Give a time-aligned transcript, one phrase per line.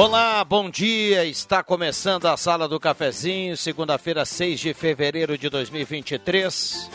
[0.00, 1.24] Olá, bom dia.
[1.24, 6.88] Está começando a Sala do Cafezinho, segunda-feira, 6 de fevereiro de 2023.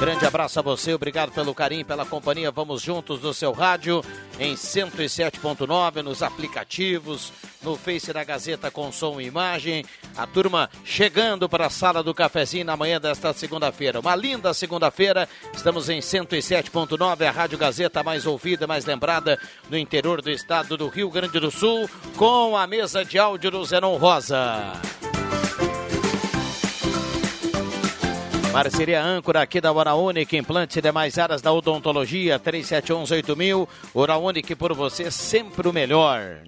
[0.00, 2.50] Grande abraço a você, obrigado pelo carinho, pela companhia.
[2.50, 4.02] Vamos juntos no seu rádio
[4.38, 7.30] em 107.9, nos aplicativos,
[7.62, 9.84] no Face da Gazeta com som e imagem.
[10.16, 14.00] A turma chegando para a sala do cafezinho na manhã desta segunda-feira.
[14.00, 15.28] Uma linda segunda-feira.
[15.52, 20.88] Estamos em 107.9, a Rádio Gazeta mais ouvida, mais lembrada no interior do estado do
[20.88, 24.80] Rio Grande do Sul, com a mesa de áudio do Zenon Rosa.
[28.52, 33.68] Parceria âncora aqui da Hora Única, implantes e demais áreas da odontologia, 37118000.
[33.94, 36.38] Hora Única por você, sempre o melhor.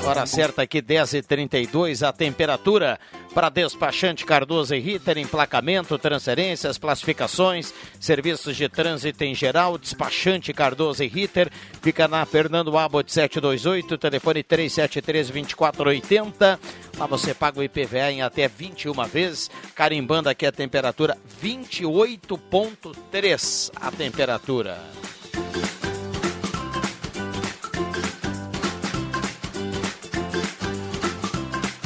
[0.05, 3.01] Hora certa aqui, 10h32, a temperatura
[3.35, 11.05] para despachante Cardoso e Ritter, emplacamento, transferências, classificações, serviços de trânsito em geral, despachante Cardoso
[11.05, 11.49] e Ritter,
[11.81, 16.59] fica na Fernando Abbott 728, telefone 373-2480.
[16.99, 23.93] Lá você paga o IPVA em até 21 vezes, carimbando aqui a temperatura 28.3 a
[23.93, 24.77] temperatura.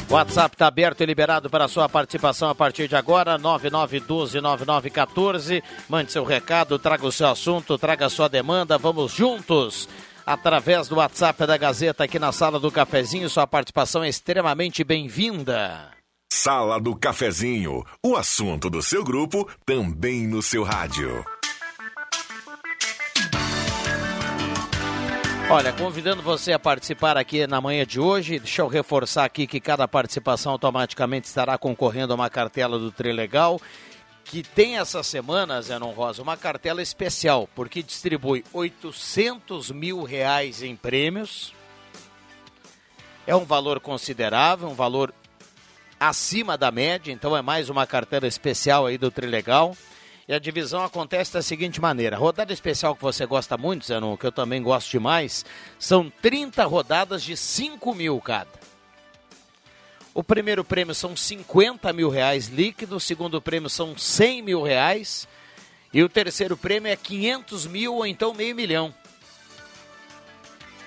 [0.09, 5.63] WhatsApp está aberto e liberado para sua participação a partir de agora, 9912-9914.
[5.89, 9.89] Mande seu recado, traga o seu assunto, traga a sua demanda, vamos juntos.
[10.25, 15.91] Através do WhatsApp da Gazeta aqui na Sala do Cafezinho, sua participação é extremamente bem-vinda.
[16.31, 21.23] Sala do Cafezinho, o assunto do seu grupo também no seu rádio.
[25.47, 29.59] Olha, convidando você a participar aqui na manhã de hoje, deixa eu reforçar aqui que
[29.59, 33.61] cada participação automaticamente estará concorrendo a uma cartela do Trilegal,
[34.23, 40.75] que tem essa semana, Zenon Rosa, uma cartela especial, porque distribui 800 mil reais em
[40.75, 41.53] prêmios.
[43.27, 45.13] É um valor considerável, um valor
[45.99, 49.77] acima da média, então é mais uma cartela especial aí do Trilegal.
[50.27, 54.25] E a divisão acontece da seguinte maneira: rodada especial que você gosta muito, Zenon, que
[54.25, 55.45] eu também gosto demais,
[55.77, 58.65] são 30 rodadas de 5 mil cada.
[60.13, 65.27] O primeiro prêmio são 50 mil reais líquido, o segundo prêmio são 100 mil reais
[65.93, 68.93] e o terceiro prêmio é 500 mil ou então meio milhão.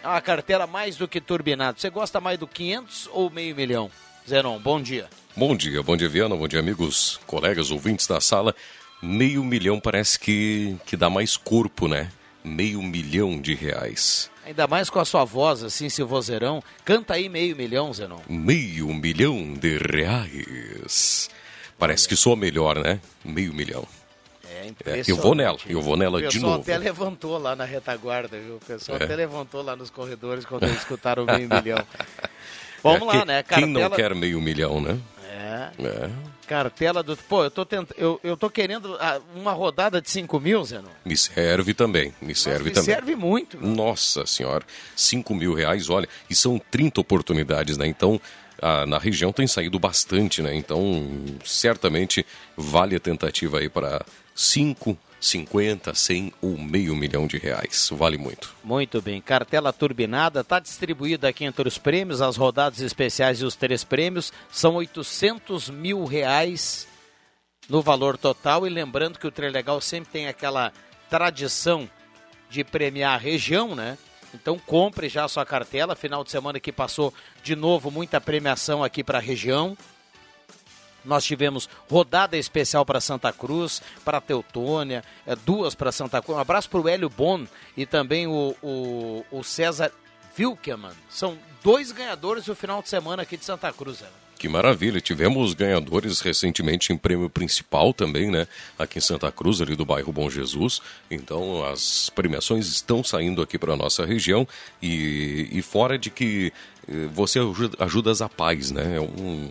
[0.02, 1.78] É uma carteira mais do que turbinada.
[1.78, 3.90] Você gosta mais do 500 ou meio milhão?
[4.26, 5.08] Zenon, bom dia.
[5.36, 8.54] Bom dia, bom dia Viana, bom dia amigos, colegas, ouvintes da sala.
[9.00, 12.10] Meio milhão parece que, que dá mais corpo, né?
[12.44, 14.30] Meio milhão de reais.
[14.44, 16.62] Ainda mais com a sua voz, assim, seu vozeirão.
[16.84, 18.18] Canta aí meio milhão, Zenon.
[18.28, 21.28] Meio milhão de reais.
[21.78, 22.98] Parece que sou melhor, né?
[23.24, 23.86] Meio milhão.
[24.50, 26.62] É, É, eu vou nela, eu vou nela O de pessoal novo.
[26.62, 28.56] até levantou lá na retaguarda, viu?
[28.56, 29.04] O pessoal É.
[29.04, 31.84] até levantou lá nos corredores quando eles escutaram o meio milhão.
[32.82, 33.42] Vamos É, lá, né?
[33.42, 34.98] Quem não Cartela- quer meio milhão, né?
[35.30, 35.70] É.
[35.86, 36.10] É.
[36.48, 37.14] Cartela do.
[37.16, 37.90] Pô, eu tô, tent...
[37.96, 40.88] eu, eu tô querendo ah, uma rodada de 5 mil, Zenon.
[41.04, 42.94] Me serve também, me serve me também.
[42.94, 43.58] serve muito.
[43.60, 44.64] Nossa senhora,
[44.96, 47.86] 5 mil reais, olha, e são 30 oportunidades, né?
[47.86, 48.18] Então,
[48.62, 50.54] ah, na região tem saído bastante, né?
[50.54, 51.10] Então,
[51.44, 52.24] certamente
[52.56, 54.04] vale a tentativa aí para
[54.34, 57.90] 5, 50, 100 ou meio milhão de reais.
[57.92, 58.54] Vale muito.
[58.62, 59.20] Muito bem.
[59.20, 64.32] Cartela turbinada está distribuída aqui entre os prêmios, as rodadas especiais e os três prêmios.
[64.50, 66.86] São 800 mil reais
[67.68, 68.66] no valor total.
[68.66, 70.72] E lembrando que o Trilegal sempre tem aquela
[71.10, 71.88] tradição
[72.48, 73.98] de premiar a região, né?
[74.34, 75.96] Então compre já a sua cartela.
[75.96, 77.12] Final de semana que passou
[77.42, 79.76] de novo muita premiação aqui para a região.
[81.08, 86.36] Nós tivemos rodada especial para Santa Cruz, para Teutônia, é, duas para Santa Cruz.
[86.36, 87.46] Um abraço para o Hélio Bon
[87.76, 89.90] e também o, o, o César
[90.38, 90.92] Wilkeman.
[91.08, 94.00] São dois ganhadores no final de semana aqui de Santa Cruz.
[94.00, 94.08] Né?
[94.38, 95.00] Que maravilha.
[95.00, 98.46] Tivemos ganhadores recentemente em prêmio principal também, né?
[98.78, 100.80] Aqui em Santa Cruz, ali do bairro Bom Jesus.
[101.10, 104.46] Então, as premiações estão saindo aqui para nossa região
[104.80, 106.52] e, e fora de que
[106.86, 107.40] eh, você
[107.80, 108.96] ajuda, as paz, né?
[108.96, 109.48] É um,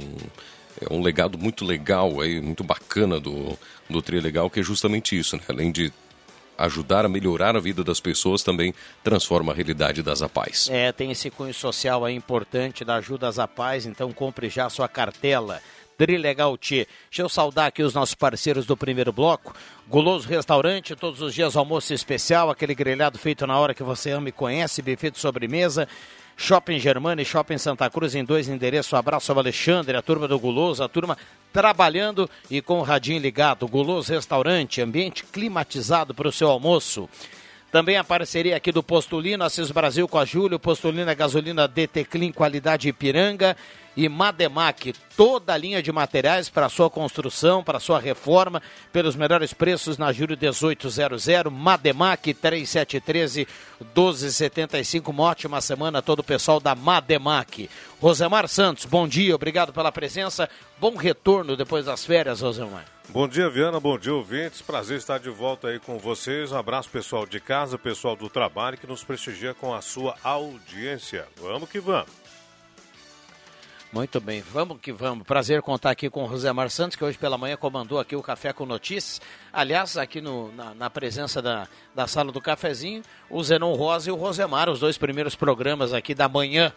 [0.82, 3.58] é um legado muito legal aí, muito bacana do,
[3.90, 5.44] do Trilegal, que é justamente isso, né?
[5.48, 5.92] Além de
[6.58, 10.70] ajudar a melhorar a vida das pessoas, também transforma a realidade das APAES.
[10.72, 14.70] É, tem esse cunho social aí importante da ajuda às APAES, então compre já a
[14.70, 15.62] sua cartela.
[15.98, 16.88] Trilegal T.
[17.10, 19.56] Deixa eu saudar aqui os nossos parceiros do primeiro bloco.
[19.88, 24.30] Guloso Restaurante, todos os dias almoço especial, aquele grelhado feito na hora que você ama
[24.30, 25.88] e conhece, buffet de sobremesa.
[26.38, 28.94] Shopping Germana e Shopping Santa Cruz em dois endereços.
[28.94, 31.18] Um abraço ao Alexandre, a turma do Guloso, a turma
[31.51, 33.68] trabalhando e com o radinho ligado.
[33.68, 37.10] Guloso Restaurante, ambiente climatizado para o seu almoço.
[37.72, 42.31] Também a parceria aqui do Postulino, Assis Brasil com a Júlio, Postulina Gasolina DT Clean,
[42.31, 43.57] qualidade Ipiranga
[43.98, 48.62] e Mademac, toda a linha de materiais para sua construção, para sua reforma,
[48.94, 53.48] pelos melhores preços na Júlio 1800, Mademac 3713
[53.82, 55.10] 1275.
[55.10, 57.68] Uma ótima semana a todo o pessoal da Mademac.
[58.00, 60.48] Rosemar Santos, bom dia, obrigado pela presença.
[60.80, 62.86] Bom retorno depois das férias, Rosemar.
[63.10, 63.80] Bom dia, Viana.
[63.80, 64.62] Bom dia, ouvintes.
[64.62, 66.52] Prazer estar de volta aí com vocês.
[66.52, 71.26] Um abraço, pessoal de casa, pessoal do trabalho que nos prestigia com a sua audiência.
[71.42, 72.27] Vamos que vamos.
[73.92, 75.25] Muito bem, vamos que vamos.
[75.25, 78.51] Prazer contar aqui com o Rosemar Santos, que hoje pela manhã comandou aqui o Café
[78.51, 79.22] com Notícias.
[79.51, 84.12] Aliás, aqui no, na, na, presença da, da sala do cafezinho, o Zenon Rosa e
[84.12, 86.74] o Rosemar, os dois primeiros programas aqui da manhã.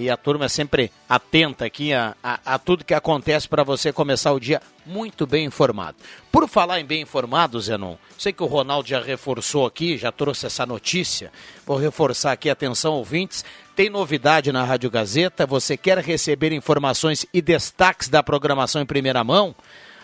[0.00, 3.92] E a turma é sempre atenta aqui a, a, a tudo que acontece para você
[3.92, 5.98] começar o dia muito bem informado.
[6.32, 10.46] Por falar em bem informado, Zenon, sei que o Ronaldo já reforçou aqui, já trouxe
[10.46, 11.30] essa notícia.
[11.66, 13.44] Vou reforçar aqui, atenção ouvintes,
[13.76, 15.46] tem novidade na Rádio Gazeta?
[15.46, 19.54] Você quer receber informações e destaques da programação em primeira mão?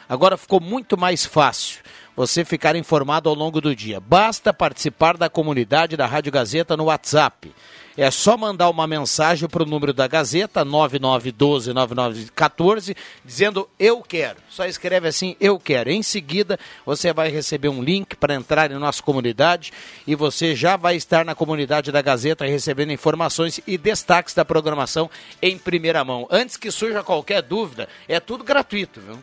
[0.06, 1.80] Agora ficou muito mais fácil
[2.16, 4.00] você ficar informado ao longo do dia.
[4.00, 7.52] Basta participar da comunidade da Rádio Gazeta no WhatsApp.
[7.98, 14.36] É só mandar uma mensagem para o número da Gazeta, 9912-9914, dizendo eu quero.
[14.50, 15.90] Só escreve assim, eu quero.
[15.90, 19.72] Em seguida, você vai receber um link para entrar em nossa comunidade
[20.06, 25.08] e você já vai estar na comunidade da Gazeta recebendo informações e destaques da programação
[25.40, 26.28] em primeira mão.
[26.30, 29.18] Antes que surja qualquer dúvida, é tudo gratuito, viu?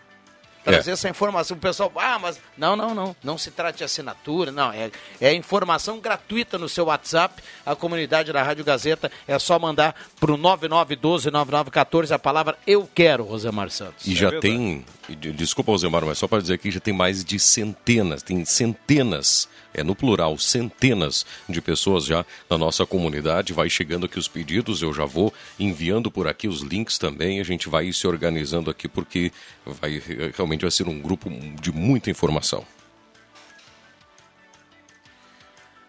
[0.64, 0.94] Trazer é.
[0.94, 1.58] essa informação.
[1.58, 5.34] O pessoal, ah, mas não, não, não, não se trata de assinatura, não, é, é
[5.34, 7.42] informação gratuita no seu WhatsApp.
[7.66, 13.24] A comunidade da Rádio Gazeta é só mandar para o 9912-9914 a palavra Eu Quero,
[13.24, 14.06] Rosemar Santos.
[14.08, 14.86] E já é tem,
[15.34, 19.84] desculpa, Rosemar, mas só para dizer que já tem mais de centenas, tem centenas é
[19.84, 23.54] no plural, centenas de pessoas já na nossa comunidade.
[23.54, 27.40] Vai chegando aqui os pedidos, eu já vou enviando por aqui os links também.
[27.40, 29.32] A gente vai se organizando aqui porque
[29.66, 30.02] vai
[30.36, 31.30] realmente vai ser um grupo
[31.60, 32.66] de muita informação.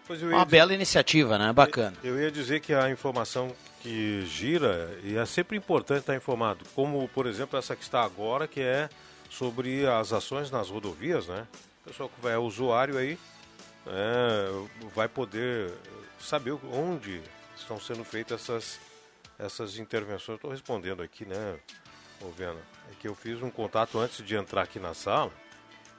[0.09, 1.51] Uma bela iniciativa, né?
[1.51, 1.95] Bacana.
[2.03, 7.07] Eu ia dizer que a informação que gira e é sempre importante estar informado, como
[7.09, 8.89] por exemplo essa que está agora, que é
[9.29, 11.47] sobre as ações nas rodovias, né?
[11.81, 13.17] O pessoal que é usuário aí
[13.87, 14.47] é,
[14.93, 15.73] vai poder
[16.19, 17.21] saber onde
[17.55, 18.79] estão sendo feitas essas,
[19.37, 20.37] essas intervenções.
[20.37, 21.59] Estou respondendo aqui, né,
[22.35, 22.59] Vena?
[22.91, 25.31] É que eu fiz um contato antes de entrar aqui na sala.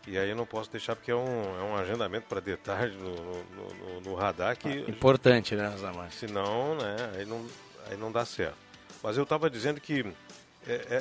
[0.07, 2.97] E aí eu não posso deixar porque é um, é um agendamento para de tarde
[2.97, 4.69] no, no, no, no radar que.
[4.69, 6.13] Ah, importante, né, Zamar?
[6.13, 7.45] Senão, né, aí não,
[7.91, 8.57] aí não dá certo.
[9.03, 10.05] Mas eu estava dizendo que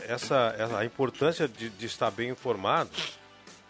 [0.07, 2.91] essa, essa, a importância de, de estar bem informado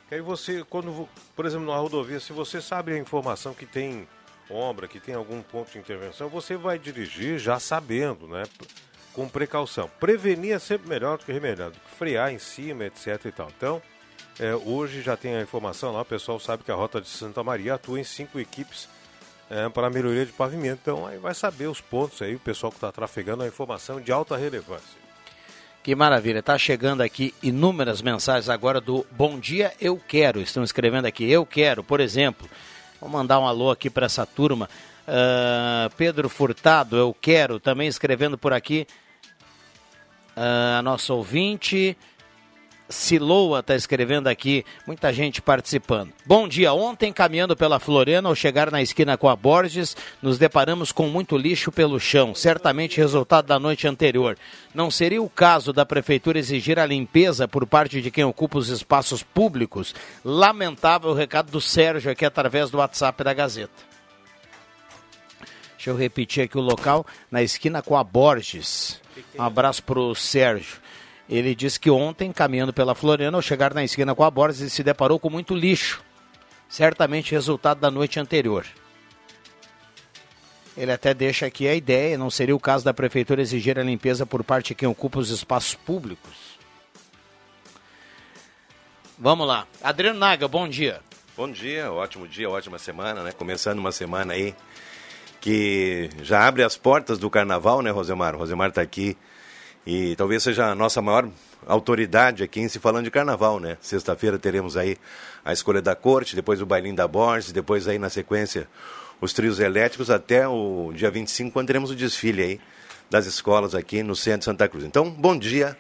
[0.08, 4.08] que aí você, quando, por exemplo, na rodovia, se você sabe a informação que tem
[4.50, 8.44] ombra, que tem algum ponto de intervenção, você vai dirigir já sabendo, né?
[9.14, 9.90] Com precaução.
[10.00, 13.48] Prevenir é sempre melhor do que remediar, do que frear em cima, etc e tal.
[13.58, 13.82] Então,
[14.40, 17.44] é, hoje já tem a informação lá, o pessoal sabe que a Rota de Santa
[17.44, 18.88] Maria atua em cinco equipes
[19.50, 20.82] é, para a melhoria de pavimento.
[20.84, 24.12] Então, aí vai saber os pontos aí, o pessoal que está trafegando a informação de
[24.12, 25.05] alta relevância.
[25.86, 26.42] Que maravilha.
[26.42, 30.42] Tá chegando aqui inúmeras mensagens agora do Bom Dia Eu Quero.
[30.42, 32.50] Estão escrevendo aqui, eu quero, por exemplo.
[33.00, 34.68] Vou mandar um alô aqui para essa turma.
[35.08, 38.88] Uh, Pedro Furtado, eu quero, também escrevendo por aqui.
[40.36, 41.96] Uh, a nossa ouvinte.
[42.88, 46.14] Siloa está escrevendo aqui, muita gente participando.
[46.26, 50.92] Bom dia, ontem caminhando pela Floriana, ao chegar na esquina com a Borges, nos deparamos
[50.92, 54.38] com muito lixo pelo chão, certamente resultado da noite anterior.
[54.74, 58.70] Não seria o caso da prefeitura exigir a limpeza por parte de quem ocupa os
[58.70, 59.96] espaços públicos?
[60.24, 63.96] Lamentável o recado do Sérgio aqui através do WhatsApp da Gazeta.
[65.76, 69.02] Deixa eu repetir aqui o local, na esquina com a Borges.
[69.38, 70.85] Um abraço para o Sérgio.
[71.28, 74.70] Ele disse que ontem, caminhando pela Floriana, ao chegar na esquina com a Borges, ele
[74.70, 76.04] se deparou com muito lixo.
[76.70, 78.66] Certamente resultado da noite anterior.
[80.78, 84.26] Ele até deixa aqui a ideia, não seria o caso da prefeitura exigir a limpeza
[84.26, 86.56] por parte de quem ocupa os espaços públicos.
[89.18, 89.66] Vamos lá.
[89.82, 91.00] Adriano Naga, bom dia.
[91.38, 93.32] Bom dia, ótimo dia, ótima semana, né?
[93.32, 94.54] Começando uma semana aí
[95.40, 98.36] que já abre as portas do carnaval, né, Rosemar?
[98.36, 99.18] O Rosemar está aqui
[99.86, 101.30] e talvez seja a nossa maior
[101.66, 103.78] autoridade aqui em se falando de carnaval, né?
[103.82, 104.98] Sexta-feira teremos aí
[105.44, 108.68] a escolha da corte, depois o bailinho da Borges, depois aí na sequência
[109.22, 112.62] os trios elétricos até o dia 25, quando teremos o desfile aí
[113.10, 114.84] das escolas aqui no centro de Santa Cruz.
[114.84, 115.78] Então, bom dia,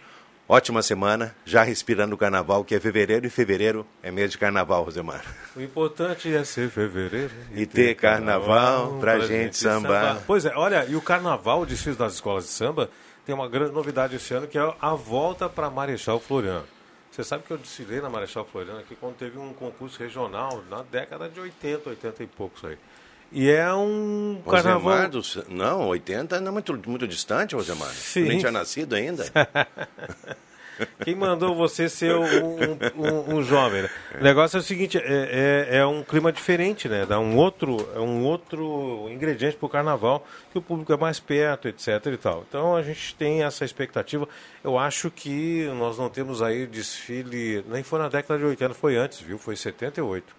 [0.48, 4.84] ótima semana, já respirando o carnaval, que é fevereiro, e fevereiro é mês de carnaval,
[4.84, 5.24] Rosemar.
[5.56, 9.58] O importante é ser fevereiro e, e ter, ter carnaval, carnaval pra, pra gente, gente
[9.58, 10.08] sambar.
[10.08, 10.24] sambar.
[10.26, 12.90] Pois é, olha, e o carnaval, o desfile das escolas de samba,
[13.26, 16.66] tem uma grande novidade esse ano que é a volta para Marechal Floriano.
[17.12, 20.84] Você sabe que eu desfilei na Marechal Floriano aqui quando teve um concurso regional na
[20.84, 22.78] década de 80, 80 e poucos aí.
[23.32, 25.10] E é um carnaval...
[25.10, 25.22] Do...
[25.50, 27.90] Não, 80 não é muito, muito distante, Rosemar.
[27.90, 28.24] Sim.
[28.24, 29.26] Nem tinha nascido ainda.
[31.04, 32.24] Quem mandou você ser um,
[32.96, 33.84] um, um jovem?
[33.84, 33.90] Né?
[34.20, 35.02] O negócio é o seguinte, é,
[35.72, 37.06] é, é, um clima diferente, né?
[37.06, 41.20] Dá um outro, é um outro ingrediente para o carnaval, que o público é mais
[41.20, 41.88] perto, etc.
[42.08, 42.46] e tal.
[42.48, 44.28] Então a gente tem essa expectativa.
[44.64, 48.98] Eu acho que nós não temos aí desfile, nem foi na década de 80, foi
[48.98, 49.38] antes, viu?
[49.38, 50.36] Foi 78.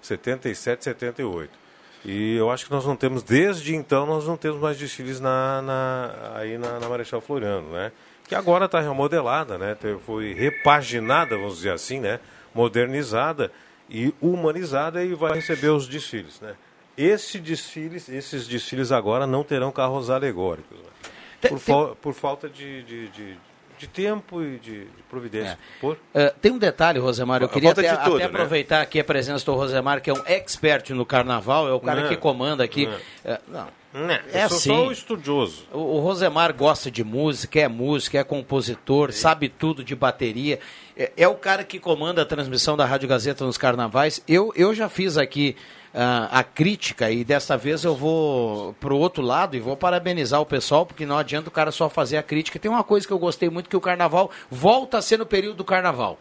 [0.00, 1.68] 77, 78.
[2.04, 5.60] E eu acho que nós não temos, desde então, nós não temos mais desfiles na,
[5.62, 7.92] na aí na, na Marechal Floriano, né?
[8.28, 9.76] Que agora está remodelada, né?
[10.04, 12.20] Foi repaginada, vamos dizer assim, né?
[12.54, 13.50] Modernizada
[13.88, 16.54] e humanizada e vai receber os desfiles, né?
[16.96, 21.48] Esse desfiles, esses desfiles agora não terão carros alegóricos, né?
[21.48, 23.36] por, fa por, falta de, de, de,
[23.78, 25.52] de, tempo e de, providência.
[25.52, 25.80] É.
[25.80, 25.94] Por?
[25.94, 28.30] Uh, tem um detalhe, Rosemar, eu queria até, tudo, até né?
[28.30, 32.02] aproveitar aqui a presença do Rosemar, que é um expert no carnaval, é o cara
[32.02, 32.86] não, que comanda aqui.
[32.86, 32.94] Não.
[33.32, 34.20] Uh, não né?
[34.32, 34.68] É assim.
[34.68, 35.64] sou estudioso.
[35.72, 40.60] O, o, Rosemar gosta de música, é músico, é compositor, sabe tudo de bateria.
[40.96, 44.22] É, é, o cara que comanda a transmissão da Rádio Gazeta nos carnavais.
[44.28, 45.56] Eu, eu já fiz aqui
[45.94, 50.46] uh, a crítica e dessa vez eu vou pro outro lado e vou parabenizar o
[50.46, 52.58] pessoal, porque não adianta o cara só fazer a crítica.
[52.58, 55.56] Tem uma coisa que eu gostei muito, que o carnaval volta a ser no período
[55.56, 56.18] do carnaval.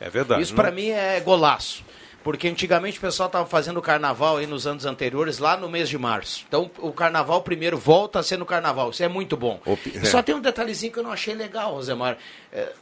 [0.00, 0.42] É verdade.
[0.42, 1.82] Isso para mim é golaço.
[2.22, 5.88] Porque antigamente o pessoal estava fazendo o carnaval aí nos anos anteriores, lá no mês
[5.88, 6.44] de março.
[6.46, 8.90] Então o carnaval primeiro volta a ser no carnaval.
[8.90, 9.60] Isso é muito bom.
[9.86, 12.18] E só tem um detalhezinho que eu não achei legal, Rosemar.
[12.52, 12.72] É,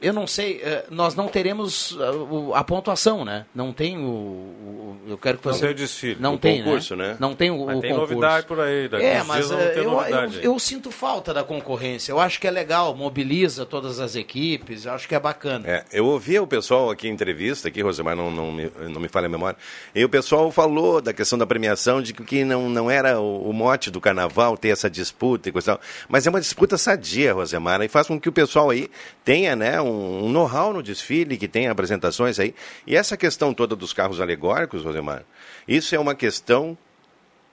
[0.00, 3.46] eu não sei, é, nós não teremos uh, a pontuação, né?
[3.54, 6.62] Não tem o, o eu quero que você não tem o desfile, não o tem,
[6.62, 7.08] concurso, né?
[7.08, 7.16] né?
[7.18, 8.14] Não tem o, mas o tem concurso.
[8.14, 12.12] novidade por aí, daqui é, mas é, eu, eu, eu, sinto falta da concorrência.
[12.12, 15.66] Eu acho que é legal, mobiliza todas as equipes, eu acho que é bacana.
[15.66, 19.08] É, eu ouvi o pessoal aqui em entrevista, aqui, Rosemar, não, não, me, não me
[19.08, 19.58] falha a memória,
[19.94, 23.52] e o pessoal falou da questão da premiação, de que não, não era o, o
[23.52, 27.88] mote do carnaval ter essa disputa e coisa mas é uma disputa sadia, Rosemar, e
[27.88, 28.90] faz com que o pessoal aí
[29.24, 32.54] tenha né, um, know-how no desfile, que tem apresentações aí.
[32.86, 35.24] E essa questão toda dos carros alegóricos, Rosemar,
[35.66, 36.76] isso é uma questão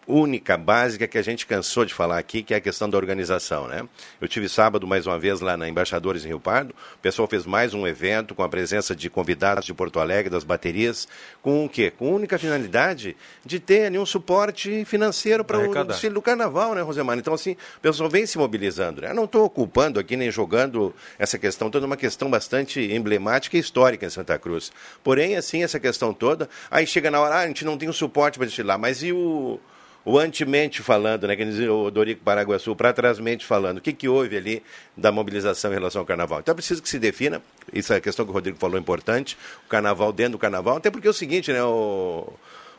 [0.08, 3.68] única, básica, que a gente cansou de falar aqui, que é a questão da organização.
[3.68, 3.88] Né?
[4.20, 6.74] Eu tive sábado, mais uma vez, lá na Embaixadores em Rio Pardo.
[6.96, 10.44] O pessoal fez mais um evento com a presença de convidados de Porto Alegre, das
[10.44, 11.08] baterias,
[11.42, 11.92] com o quê?
[11.92, 16.76] Com a única finalidade de ter ali um suporte financeiro para o desfile do carnaval,
[16.76, 17.18] né, Rosemar?
[17.18, 19.02] Então, assim, o pessoal vem se mobilizando.
[19.02, 19.10] Né?
[19.10, 23.60] Eu não estou ocupando aqui nem jogando essa questão toda, uma questão bastante emblemática e
[23.60, 24.72] histórica em Santa Cruz.
[25.04, 27.94] Porém, assim, essa questão toda, aí chega na hora, ah, a gente não tem um
[27.94, 29.60] suporte para desfilar, mas e o
[30.06, 34.38] o antemente falando, né, que o Dorico Paraguaçu, para trásmente falando, o que, que houve
[34.38, 34.64] ali
[34.96, 36.40] da mobilização em relação ao carnaval.
[36.40, 37.42] Então é preciso que se defina,
[37.74, 39.36] isso é a questão que o Rodrigo falou importante,
[39.66, 42.32] o carnaval dentro do carnaval, até porque é o seguinte, né, o,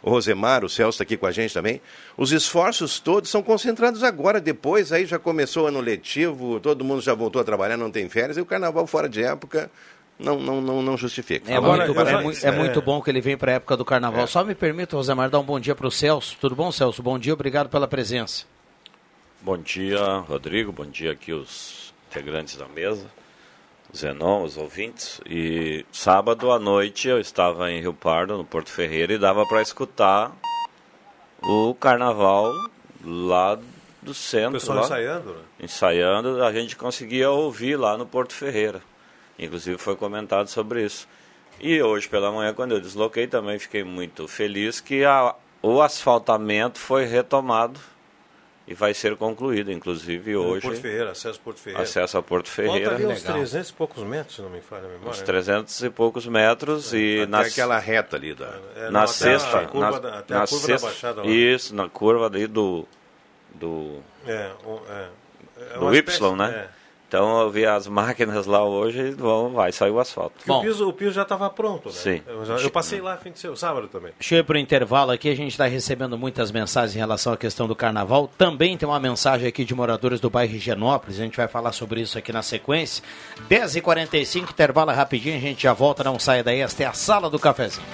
[0.03, 1.81] o Rosemar, o Celso está aqui com a gente também.
[2.17, 7.03] Os esforços todos são concentrados agora, depois, aí já começou o ano letivo, todo mundo
[7.03, 9.69] já voltou a trabalhar, não tem férias, e o carnaval fora de época
[10.19, 11.51] não, não, não, não justifica.
[11.51, 13.55] É, Agora, muito, eu é, já- muito, é muito bom que ele vem para a
[13.57, 14.25] época do carnaval.
[14.25, 14.27] É.
[14.27, 16.37] Só me permita, Rosemar, dar um bom dia para o Celso.
[16.41, 17.03] Tudo bom, Celso?
[17.03, 18.45] Bom dia, obrigado pela presença.
[19.43, 20.73] Bom dia, Rodrigo.
[20.73, 23.07] Bom dia aqui os integrantes da mesa,
[23.93, 25.21] o Zenon, os ouvintes.
[25.27, 29.61] E sábado à noite eu estava em Rio Pardo, no Porto Ferreira, e dava para
[29.63, 30.33] escutar
[31.43, 32.53] o carnaval
[33.05, 33.55] lá
[34.03, 34.53] do O centro.
[34.53, 35.41] pessoal lá, ensaiando, né?
[35.61, 38.81] ensaiando, a gente conseguia ouvir lá no Porto Ferreira.
[39.39, 41.07] Inclusive foi comentado sobre isso.
[41.61, 46.79] E hoje pela manhã, quando eu desloquei, também fiquei muito feliz que a- o asfaltamento
[46.79, 47.81] foi retomado
[48.69, 49.71] e vai ser concluído.
[49.73, 51.83] Inclusive No hoje, Porto Ferreira, acesso Porto Ferreira.
[51.83, 53.37] acesso a Porto Falta Ferreira, ali uns legal.
[53.37, 55.09] 300 e poucos metros, se não me falha a memória.
[55.11, 55.25] uns né?
[55.25, 56.93] 300 e poucos metros.
[56.93, 58.59] E Até na, aquela reta ali da...
[58.77, 60.93] É, não, na até sexta, A curva na, da, até na a curva sexta, da
[60.93, 61.27] Baixada lá.
[61.29, 62.87] isso, na curva daí do,
[63.55, 65.09] do É, um- é.
[65.75, 66.69] É do Y, espécie- né?
[66.73, 66.86] é.
[67.09, 70.33] Então eu vi as máquinas lá hoje e vão, vai sair o asfalto.
[70.37, 70.59] Porque Bom.
[70.59, 71.95] o piso, o piso já estava pronto, né?
[71.95, 72.23] Sim.
[72.27, 74.13] Eu, já- eu passei lá fim de semana, sábado também.
[74.19, 77.33] Deixa eu ir para o intervalo aqui, a gente está recebendo muitas mensagens em relação
[77.33, 78.29] à questão do carnaval.
[78.37, 82.01] Também tem uma mensagem aqui de moradores do bairro Higienópolis, a gente vai falar sobre
[82.01, 83.05] isso aqui na sequência.
[83.49, 87.39] 10h45, intervalo rapidinho, a gente já volta, não saia daí, esta é a sala do
[87.39, 87.87] cafezinho.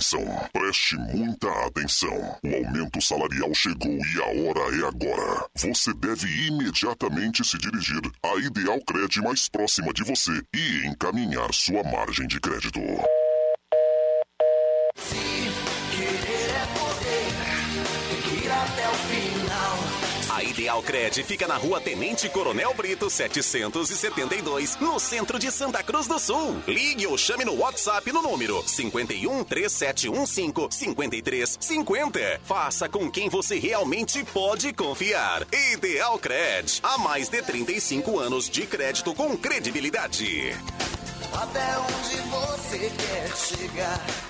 [0.00, 2.38] Atenção, preste muita atenção.
[2.42, 5.46] O aumento salarial chegou e a hora é agora.
[5.54, 11.84] Você deve imediatamente se dirigir à Ideal Cred mais próxima de você e encaminhar sua
[11.84, 12.80] margem de crédito.
[20.70, 26.06] A Ideal Cred fica na rua Tenente Coronel Brito 772, no centro de Santa Cruz
[26.06, 26.62] do Sul.
[26.68, 32.40] Ligue ou chame no WhatsApp no número 51 3715 5350.
[32.44, 35.44] Faça com quem você realmente pode confiar.
[35.74, 40.54] Ideal Cred, há mais de 35 anos de crédito com credibilidade.
[41.32, 44.29] Até onde você quer chegar?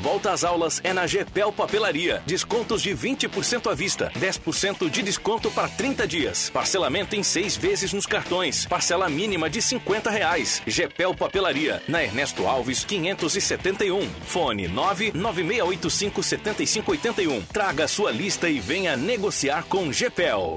[0.00, 2.22] Volta às aulas é na Gepel Papelaria.
[2.26, 6.48] Descontos de 20% à vista, 10% de desconto para 30 dias.
[6.48, 8.64] Parcelamento em seis vezes nos cartões.
[8.64, 10.62] Parcela mínima de 50 reais.
[10.66, 14.08] Gepel Papelaria, na Ernesto Alves, 571.
[14.24, 17.42] Fone 99685 7581.
[17.52, 20.56] Traga sua lista e venha negociar com Gepel.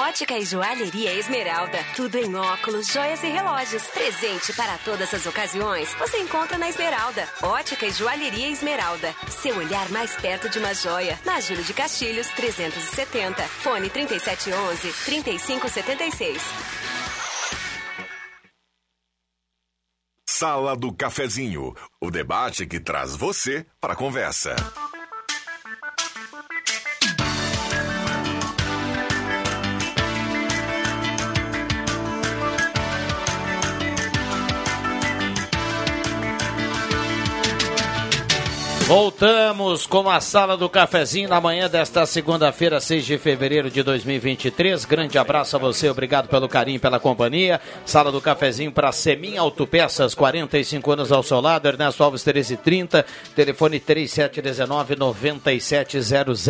[0.00, 1.78] Ótica e Joalheria Esmeralda.
[1.94, 3.82] Tudo em óculos, joias e relógios.
[3.88, 5.92] Presente para todas as ocasiões.
[5.98, 7.28] Você encontra na Esmeralda.
[7.42, 9.14] Ótica e Joalheria Esmeralda.
[9.28, 11.20] Seu olhar mais perto de uma joia.
[11.22, 13.42] Na Júlio de Castilhos, 370.
[13.42, 16.42] Fone 3711 3576.
[20.26, 24.56] Sala do Cafezinho, o debate que traz você para a conversa.
[38.90, 44.84] Voltamos com a sala do cafezinho na manhã desta segunda-feira, 6 de fevereiro de 2023.
[44.84, 47.60] Grande abraço a você, obrigado pelo carinho pela companhia.
[47.86, 53.78] Sala do cafezinho para Semin Autopeças, 45 anos ao seu lado, Ernesto Alves 1330, telefone
[53.78, 56.48] 3719 9700.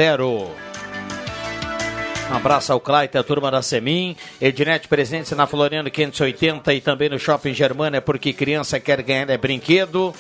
[2.31, 4.17] Um abraço ao Claita, a turma da Semin.
[4.41, 9.37] Ednet presente na Floriano 580 e também no Shopping Germana, porque criança quer ganhar é
[9.37, 10.15] brinquedo.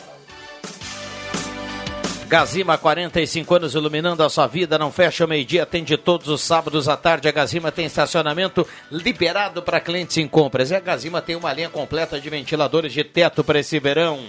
[2.30, 6.88] Gazima, 45 anos iluminando a sua vida, não fecha o meio-dia, atende todos os sábados
[6.88, 7.26] à tarde.
[7.26, 10.70] A Gazima tem estacionamento liberado para clientes em compras.
[10.70, 14.20] E a Gazima tem uma linha completa de ventiladores de teto para esse verão.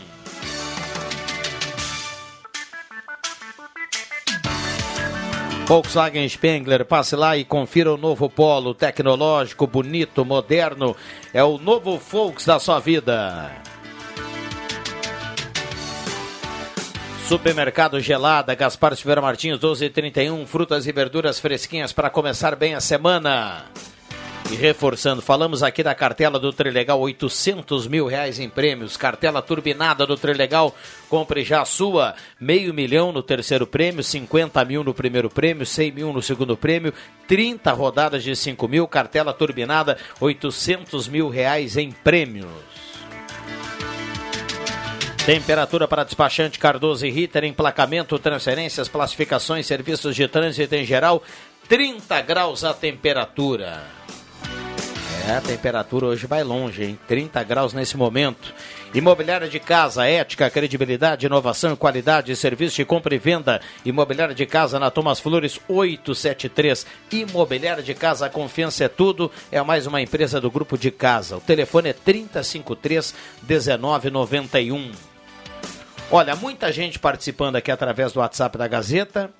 [5.67, 10.95] Volkswagen Spengler, passe lá e confira o novo Polo tecnológico, bonito, moderno.
[11.31, 13.61] É o novo Volks da sua vida.
[17.31, 23.63] Supermercado Gelada, Gaspar Silveira Martins, 1231, frutas e verduras fresquinhas para começar bem a semana.
[24.51, 28.97] E reforçando, falamos aqui da cartela do Trilegal, 800 mil reais em prêmios.
[28.97, 30.75] Cartela turbinada do Trilegal,
[31.07, 32.15] compre já a sua.
[32.37, 36.93] Meio milhão no terceiro prêmio, 50 mil no primeiro prêmio, 100 mil no segundo prêmio,
[37.29, 38.85] 30 rodadas de 5 mil.
[38.89, 42.70] Cartela turbinada, 800 mil reais em prêmios.
[45.25, 51.21] Temperatura para despachante Cardoso e Ritter, emplacamento, transferências, classificações, serviços de trânsito em geral,
[51.69, 53.83] 30 graus a temperatura.
[55.27, 56.99] É, a temperatura hoje vai longe, hein?
[57.07, 58.51] 30 graus nesse momento.
[58.95, 63.61] Imobiliária de casa, ética, credibilidade, inovação, qualidade, serviço de compra e venda.
[63.85, 66.87] Imobiliária de casa na Thomas Flores 873.
[67.11, 69.31] Imobiliária de casa, a confiança é tudo.
[69.51, 71.37] É mais uma empresa do grupo de casa.
[71.37, 73.13] O telefone é 353
[73.47, 75.10] 1991.
[76.13, 79.31] Olha, muita gente participando aqui através do WhatsApp da Gazeta.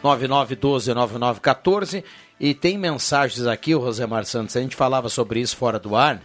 [0.00, 2.04] 9912-9914.
[2.38, 6.22] E tem mensagens aqui, o Rosemar Santos, a gente falava sobre isso fora do ar,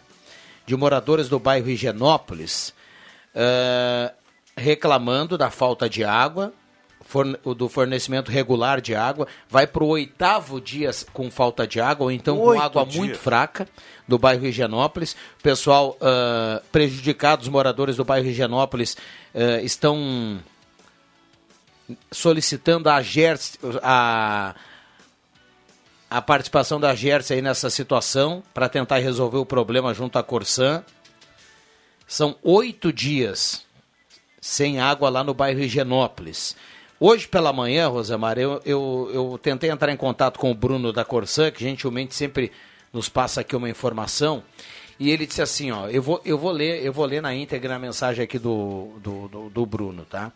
[0.64, 2.72] de moradores do bairro Higienópolis
[3.34, 4.14] uh,
[4.56, 6.54] reclamando da falta de água,
[7.02, 12.06] forne do fornecimento regular de água, vai para o oitavo dia com falta de água,
[12.06, 12.96] ou então com água dias.
[12.96, 13.68] muito fraca
[14.08, 15.14] do bairro Higienópolis.
[15.40, 18.98] O pessoal uh, prejudicado, os moradores do bairro Higienópolis
[19.34, 20.40] uh, estão
[22.12, 24.54] solicitando a GERS, a
[26.10, 30.84] a participação da Gersa aí nessa situação para tentar resolver o problema junto à Corsan.
[32.08, 33.66] São oito dias
[34.40, 36.56] sem água lá no bairro Higienópolis.
[37.00, 41.06] Hoje pela manhã, Rosemar, eu, eu, eu tentei entrar em contato com o Bruno da
[41.06, 42.52] Corsan, que gentilmente sempre
[42.92, 44.44] nos passa aqui uma informação.
[45.00, 47.76] E ele disse assim, ó, eu vou, eu vou ler, eu vou ler na íntegra
[47.76, 50.32] a mensagem aqui do, do, do, do Bruno, tá?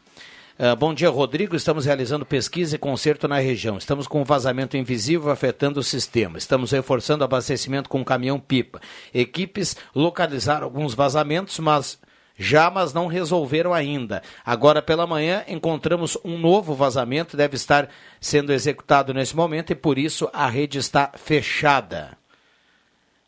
[0.60, 1.56] Uh, bom dia, Rodrigo.
[1.56, 3.80] Estamos realizando pesquisa e conserto na região.
[3.80, 6.38] Estamos com um vazamento invisível afetando o sistema.
[6.38, 8.80] Estamos reforçando o abastecimento com caminhão-pipa.
[9.12, 11.97] Equipes localizaram alguns vazamentos, mas
[12.41, 14.21] já, mas não resolveram ainda.
[14.45, 19.97] Agora pela manhã encontramos um novo vazamento, deve estar sendo executado nesse momento e por
[19.97, 22.17] isso a rede está fechada.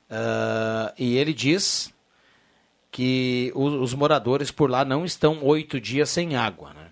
[0.10, 1.94] Uh, e ele diz
[2.92, 6.74] que os, os moradores por lá não estão oito dias sem água.
[6.74, 6.88] Né?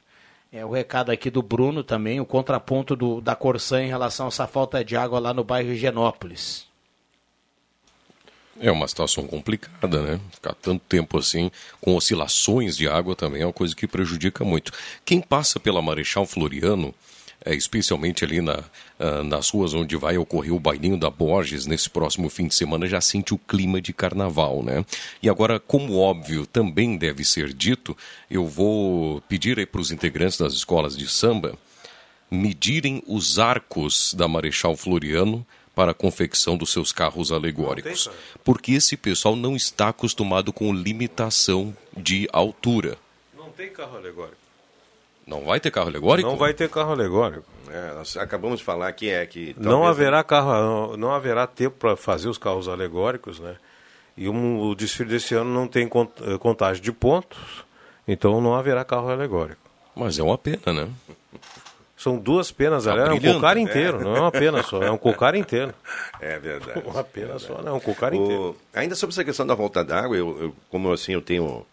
[0.51, 4.29] É o recado aqui do Bruno também, o contraponto do, da Corsã em relação a
[4.29, 6.70] essa falta de água lá no bairro Higienópolis.
[8.61, 10.19] É uma situação complicada, né?
[10.31, 11.49] Ficar tanto tempo assim,
[11.81, 14.71] com oscilações de água também é uma coisa que prejudica muito.
[15.03, 16.93] Quem passa pela Marechal Floriano,
[17.43, 18.59] é, especialmente ali na,
[18.99, 22.85] uh, nas ruas onde vai ocorrer o bailinho da Borges nesse próximo fim de semana,
[22.85, 24.85] já sente o clima de carnaval, né?
[25.23, 27.97] E agora, como óbvio também deve ser dito,
[28.29, 31.57] eu vou pedir aí para os integrantes das escolas de samba
[32.29, 38.09] medirem os arcos da Marechal Floriano para a confecção dos seus carros alegóricos.
[38.43, 42.97] Porque esse pessoal não está acostumado com limitação de altura.
[43.35, 44.41] Não tem carro alegórico.
[45.25, 46.29] Não vai ter carro alegórico?
[46.29, 47.45] Não vai ter carro alegórico.
[47.69, 51.95] É, nós acabamos de falar que é que não haverá carro, não haverá tempo para
[51.95, 53.55] fazer os carros alegóricos, né?
[54.17, 57.39] E um, o desfile desse ano não tem eh, contagem de pontos,
[58.05, 59.61] então não haverá carro alegórico.
[59.95, 60.89] Mas é uma pena, né?
[62.01, 63.11] São duas penas, tá galera.
[63.11, 64.03] É um cocar inteiro, é.
[64.03, 65.71] não é uma pena só, é um cocar inteiro.
[66.19, 66.81] É verdade.
[66.85, 67.43] Uma pena é verdade.
[67.43, 68.15] só, não, é um cocar o...
[68.15, 68.57] inteiro.
[68.73, 71.63] Ainda sobre essa questão da volta d'água, eu, eu, como assim eu tenho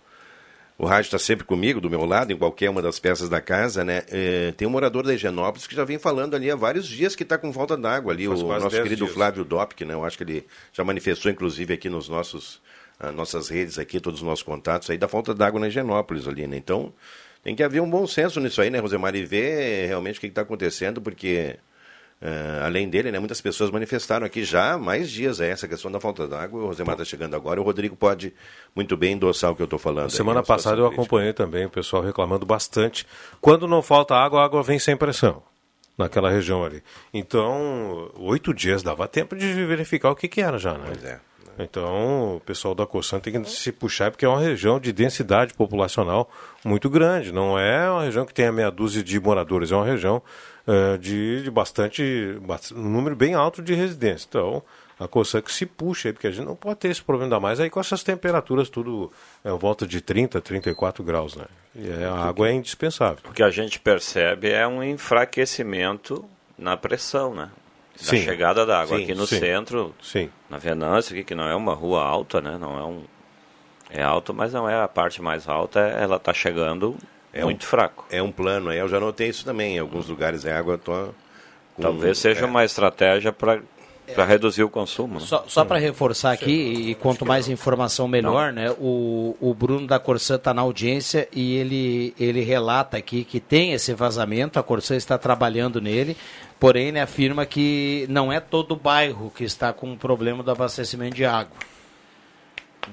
[0.76, 3.82] o rádio está sempre comigo, do meu lado, em qualquer uma das peças da casa,
[3.82, 4.02] né?
[4.08, 7.22] É, tem um morador da Higienópolis que já vem falando ali há vários dias que
[7.22, 8.28] está com falta d'água ali.
[8.28, 9.12] Faz o nosso querido dias.
[9.12, 9.94] Flávio Dopk, né?
[9.94, 12.60] Eu acho que ele já manifestou, inclusive, aqui nos nossos
[13.00, 16.46] uh, nossas redes aqui, todos os nossos contatos, aí da falta d'água na Higienópolis ali,
[16.46, 16.56] né?
[16.56, 16.92] Então,
[17.42, 19.14] tem que haver um bom senso nisso aí, né, Rosemar?
[19.14, 21.59] E ver realmente o que está acontecendo, porque
[22.20, 25.88] Uh, além dele, né, muitas pessoas manifestaram aqui já há mais dias é, essa questão
[25.88, 26.64] da falta d'água.
[26.64, 27.61] O Rosemar está chegando agora.
[27.61, 28.35] O Rodrigo pode
[28.74, 30.11] muito bem endossar o que eu estou falando.
[30.11, 33.07] Semana aí, passada eu acompanhei também o pessoal reclamando bastante.
[33.40, 35.44] Quando não falta água, a água vem sem pressão
[35.96, 36.83] naquela região ali.
[37.14, 40.87] Então, oito dias dava tempo de verificar o que, que era já, né?
[40.87, 41.20] Pois é.
[41.59, 45.55] Então, o pessoal da Corsã tem que se puxar, porque é uma região de densidade
[45.55, 46.31] populacional
[46.64, 47.33] muito grande.
[47.33, 50.23] Não é uma região que tenha meia dúzia de moradores, é uma região
[50.66, 54.27] eh, de, de bastante, bast- um número bem alto de residências.
[54.29, 54.62] Então,
[55.01, 57.40] a Corsã que se puxa aí, porque a gente não pode ter esse problema ainda
[57.40, 59.12] mais aí com essas temperaturas tudo
[59.44, 61.44] é, volta de 30, 34 graus, né?
[61.75, 63.18] E é, a água é indispensável.
[63.29, 66.25] O que a gente percebe é um enfraquecimento
[66.59, 67.49] na pressão, né?
[68.00, 68.22] Da Sim.
[68.22, 70.30] chegada da água Sim, aqui no sim, centro, sim.
[70.48, 72.56] na Venâncio, aqui, que não é uma rua alta, né?
[72.61, 73.02] Não é um
[73.90, 76.94] é alto, mas não é a parte mais alta, ela está chegando
[77.32, 78.04] É muito um, fraco.
[78.11, 79.76] É um plano aí, eu já notei isso também.
[79.76, 81.08] Em alguns lugares a água tá
[81.74, 82.44] com- Talvez seja é.
[82.44, 83.61] uma estratégia para
[84.14, 85.20] para reduzir o consumo.
[85.20, 85.26] né?
[85.26, 88.70] Só, só para reforçar aqui, e quanto mais informação melhor, né?
[88.78, 93.74] O, o Bruno da Corsã está na audiência e ele, ele relata aqui que tem
[93.74, 96.16] esse vazamento, a Corsã está trabalhando nele,
[96.59, 100.51] porém ele afirma que não é todo o bairro que está com o problema do
[100.51, 101.57] abastecimento de água.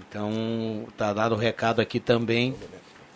[0.08, 2.56] Então, tá dado o recado aqui também,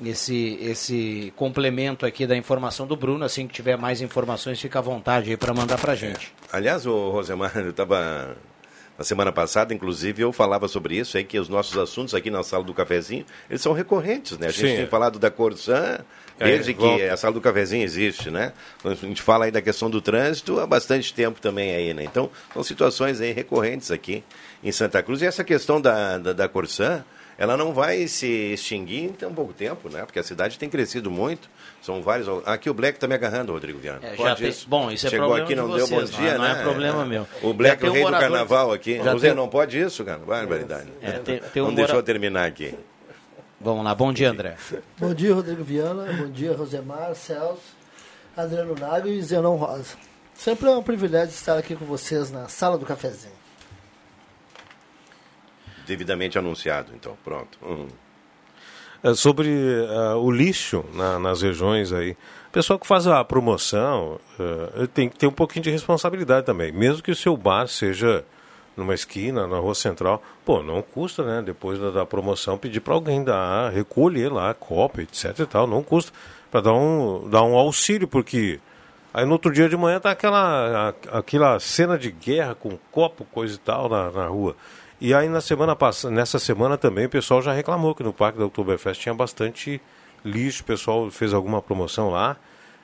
[0.03, 3.25] esse, esse complemento aqui da informação do Bruno.
[3.25, 6.33] Assim que tiver mais informações, fica à vontade aí para mandar para gente.
[6.51, 8.35] Aliás, o Rosemar, eu estava
[8.97, 12.43] na semana passada, inclusive, eu falava sobre isso, aí que os nossos assuntos aqui na
[12.43, 14.47] sala do cafezinho, eles são recorrentes, né?
[14.47, 14.75] A gente Sim.
[14.75, 15.99] tem falado da Corsã
[16.39, 17.13] É, desde que volta.
[17.13, 18.53] a sala do cafezinho existe, né?
[18.83, 22.03] A gente fala aí da questão do trânsito há bastante tempo também aí, né?
[22.03, 24.23] Então, são situações aí recorrentes aqui
[24.63, 25.21] em Santa Cruz.
[25.21, 27.03] E essa questão da, da, da Corsã,
[27.37, 30.05] ela não vai se extinguir em tão pouco tempo, né?
[30.05, 31.49] Porque a cidade tem crescido muito.
[31.81, 32.27] São vários.
[32.45, 33.99] Aqui o Black está me agarrando, Rodrigo Viana.
[34.03, 34.67] É, já Pode tem- isso?
[34.67, 36.45] bom, isso é Chegou problema aqui, de não vocês, deu bom não é- dia, não
[36.45, 36.61] é né?
[36.63, 37.27] problema meu.
[37.41, 38.97] O Black, o rei um do carnaval aqui.
[38.97, 40.19] já Você tem- não pode isso, cara?
[40.19, 40.89] Barbaridade.
[41.01, 42.75] É, tem- tem um não deixou mora- eu terminar aqui.
[43.61, 44.55] Vamos lá, bom dia, André.
[44.97, 46.11] Bom dia, Rodrigo Viana.
[46.13, 47.61] Bom dia, Rosemar, Celso,
[48.35, 49.97] Adriano Nago e Zenon Rosa.
[50.33, 53.33] Sempre é um privilégio estar aqui com vocês na sala do cafezinho.
[55.85, 57.17] Devidamente anunciado, então.
[57.23, 57.57] Pronto.
[57.61, 57.87] Uhum.
[59.03, 59.49] É, sobre
[59.89, 62.11] ah, o lixo na- nas regiões aí.
[62.47, 66.71] O pessoal que faz a promoção eh, tem que ter um pouquinho de responsabilidade também.
[66.71, 68.25] Mesmo que o seu bar seja
[68.77, 71.41] numa esquina, na rua central, pô, não custa, né?
[71.41, 75.67] Depois da, da promoção, pedir para alguém dar, recolher lá, copa, etc e tal.
[75.67, 76.11] Não custa.
[76.51, 78.59] Para dar um, dar um auxílio, porque
[79.13, 83.25] aí no outro dia de manhã tá aquela, a- aquela cena de guerra com copo,
[83.25, 84.55] coisa e tal na, na rua.
[85.01, 88.39] E aí na semana passada, nessa semana também o pessoal já reclamou que no Parque
[88.39, 89.79] da Oktoberfest tinha bastante
[90.25, 92.35] lixo, o pessoal fez alguma promoção lá.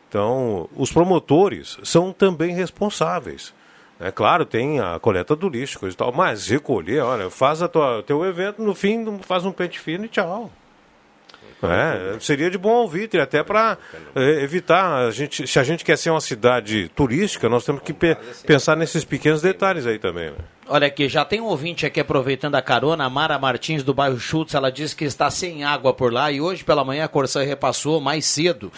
[0.08, 3.54] Então, os promotores são também responsáveis.
[4.00, 7.68] É claro, tem a coleta do lixo, coisa e tal, mas recolher, olha, faz a
[7.68, 10.52] tua, teu evento, no fim, faz um pente fino e tchau.
[11.64, 13.78] É, seria de bom ouvido, até para
[14.16, 18.16] evitar, a gente, se a gente quer ser uma cidade turística, nós temos que pe-
[18.46, 20.32] pensar nesses pequenos detalhes aí também.
[20.32, 20.38] Né?
[20.68, 24.20] Olha aqui, já tem um ouvinte aqui aproveitando a carona, a Mara Martins do bairro
[24.20, 27.42] Schultz, ela diz que está sem água por lá e hoje pela manhã a Corsã
[27.44, 28.72] repassou mais cedo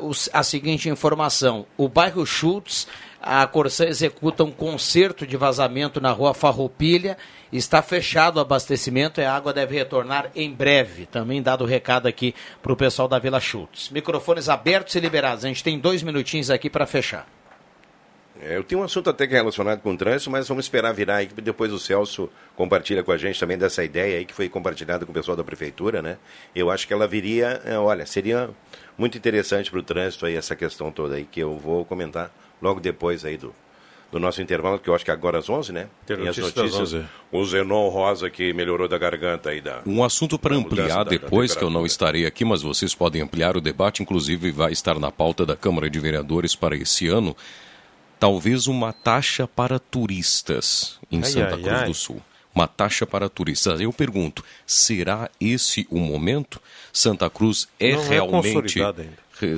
[0.00, 1.66] os- a seguinte informação.
[1.76, 2.88] O bairro Schultz,
[3.22, 7.16] a Corsã executa um conserto de vazamento na rua Farroupilha,
[7.52, 11.06] está fechado o abastecimento e a água deve retornar em breve.
[11.06, 13.90] Também dado o recado aqui para o pessoal da Vila Schultz.
[13.90, 17.28] Microfones abertos e liberados, a gente tem dois minutinhos aqui para fechar.
[18.40, 20.92] É, eu tenho um assunto até que é relacionado com o trânsito, mas vamos esperar
[20.92, 24.34] virar aí, que depois o Celso compartilha com a gente também dessa ideia aí que
[24.34, 26.18] foi compartilhada com o pessoal da prefeitura, né?
[26.52, 28.50] Eu acho que ela viria, é, olha, seria
[28.98, 32.32] muito interessante para o trânsito aí essa questão toda aí, que eu vou comentar
[32.62, 33.54] logo depois aí do,
[34.10, 35.88] do nosso intervalo, que eu acho que é agora às 11, né?
[36.06, 36.94] Tem as notícia das notícias.
[36.94, 37.04] 11.
[37.32, 39.82] O Zenon Rosa que melhorou da garganta aí da...
[39.84, 43.20] Um assunto para ampliar da- da depois, que eu não estarei aqui, mas vocês podem
[43.22, 47.36] ampliar o debate, inclusive vai estar na pauta da Câmara de Vereadores para esse ano.
[48.20, 51.86] Talvez uma taxa para turistas em Ai, Santa ai, Cruz ai.
[51.86, 52.22] do Sul.
[52.54, 53.80] Uma taxa para turistas.
[53.80, 56.60] Eu pergunto, será esse o momento?
[56.92, 58.78] Santa Cruz é Não é realmente.
[58.78, 59.08] Re-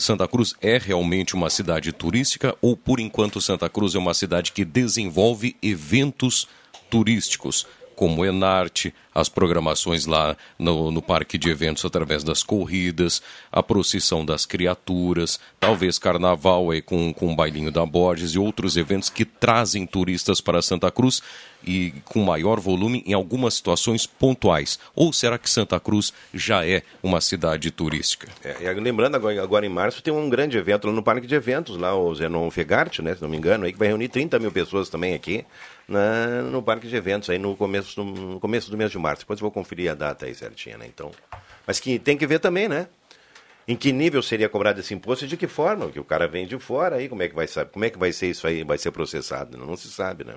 [0.00, 4.52] Santa Cruz é realmente uma cidade turística ou, por enquanto, Santa Cruz é uma cidade
[4.52, 6.48] que desenvolve eventos
[6.90, 13.22] turísticos, como o Enarte, as programações lá no, no parque de eventos através das corridas,
[13.52, 18.76] a procissão das criaturas, talvez carnaval aí com, com o bailinho da Borges e outros
[18.76, 21.22] eventos que trazem turistas para Santa Cruz
[21.66, 24.78] e com maior volume em algumas situações pontuais.
[24.94, 28.28] Ou será que Santa Cruz já é uma cidade turística?
[28.42, 31.76] É, lembrando, agora, agora em março tem um grande evento lá no Parque de Eventos,
[31.76, 34.52] lá o Zenon Fegarte, né, se não me engano, aí, que vai reunir 30 mil
[34.52, 35.44] pessoas também aqui
[35.88, 39.22] na, no Parque de Eventos, aí no começo, do, no começo do mês de março.
[39.22, 40.86] Depois eu vou conferir a data aí certinha, né?
[40.86, 41.10] Então,
[41.66, 42.88] mas que tem que ver também, né?
[43.66, 45.88] Em que nível seria cobrado esse imposto e de que forma?
[45.88, 47.70] Que o cara vem de fora aí, como é que vai saber?
[47.70, 48.62] Como é que vai ser isso aí?
[48.62, 49.56] Vai ser processado?
[49.56, 50.34] Não, se sabe, né?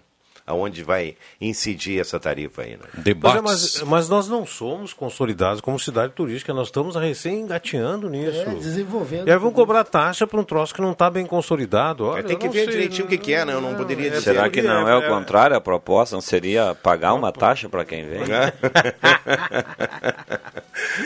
[0.47, 2.71] Aonde vai incidir essa tarifa aí.
[2.77, 3.13] Né?
[3.21, 8.09] Mas, é, mas, mas nós não somos consolidados como cidade turística, nós estamos recém engateando
[8.09, 8.39] nisso.
[8.39, 9.27] É, desenvolvendo.
[9.27, 12.05] E aí vão cobrar taxa para um troço que não está bem consolidado.
[12.05, 13.53] Olha, Tem que ver sei, direitinho o que, que é, né?
[13.53, 14.21] Eu não poderia dizer.
[14.21, 15.55] Será que não é o contrário?
[15.55, 18.21] A proposta não seria pagar uma taxa para quem vem?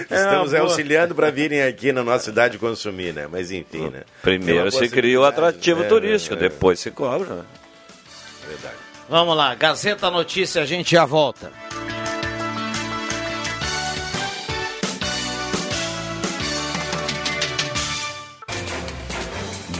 [0.09, 3.27] Estamos É, auxiliando para virem aqui na nossa cidade consumir, né?
[3.31, 4.03] Mas enfim, né?
[4.21, 7.35] Primeiro É se cria o atrativo É, turístico, é, depois se cobra.
[7.35, 7.43] né?
[8.47, 8.75] Verdade.
[9.11, 11.51] Vamos lá, Gazeta Notícia, a gente já volta.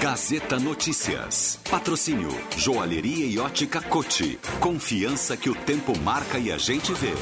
[0.02, 1.58] Gazeta Notícias.
[1.70, 4.38] Patrocínio Joalheria e Ótica Cote.
[4.60, 7.14] Confiança que o tempo marca e a gente vê.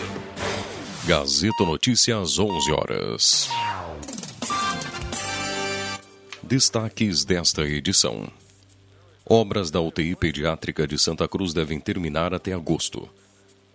[1.05, 3.49] Gazeta Notícias, 11 horas.
[6.41, 8.38] Destaques desta edição.
[9.31, 13.07] Obras da UTI pediátrica de Santa Cruz devem terminar até agosto.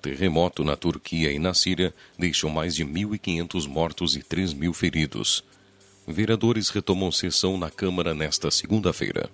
[0.03, 5.45] Terremoto na Turquia e na Síria deixam mais de 1.500 mortos e 3 mil feridos.
[6.09, 9.31] Vereadores retomam sessão na Câmara nesta segunda-feira.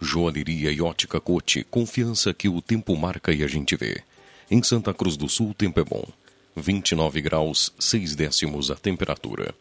[0.00, 4.02] Joalheria e ótica Cote, confiança que o tempo marca e a gente vê.
[4.50, 6.08] Em Santa Cruz do Sul, o tempo é bom.
[6.56, 9.54] 29 graus, 6 décimos a temperatura.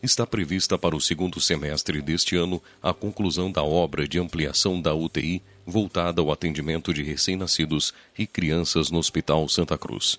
[0.00, 4.94] Está prevista para o segundo semestre deste ano a conclusão da obra de ampliação da
[4.94, 10.18] UTI voltada ao atendimento de recém-nascidos e crianças no Hospital Santa Cruz.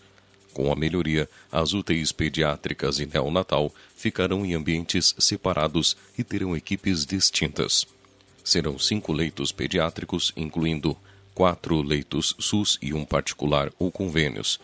[0.54, 7.06] Com a melhoria, as UTIs pediátricas e neonatal ficarão em ambientes separados e terão equipes
[7.06, 7.86] distintas.
[8.44, 10.98] Serão cinco leitos pediátricos, incluindo
[11.34, 14.60] quatro leitos SUS e um particular ou convênios.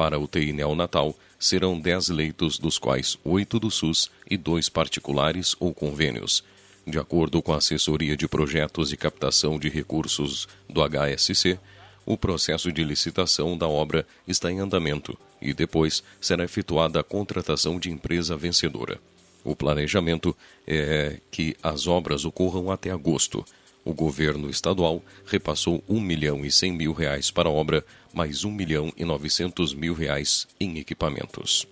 [0.00, 5.74] Para UTI neonatal, serão 10 leitos, dos quais 8 do SUS e 2 particulares ou
[5.74, 6.42] convênios.
[6.86, 11.58] De acordo com a Assessoria de Projetos e Captação de Recursos do HSC,
[12.06, 17.78] o processo de licitação da obra está em andamento e depois será efetuada a contratação
[17.78, 18.98] de empresa vencedora.
[19.44, 20.34] O planejamento
[20.66, 23.44] é que as obras ocorram até agosto.
[23.90, 28.52] O governo estadual repassou 1 milhão e 100 mil reais para a obra, mais 1
[28.52, 31.66] milhão e 900 mil reais em equipamentos.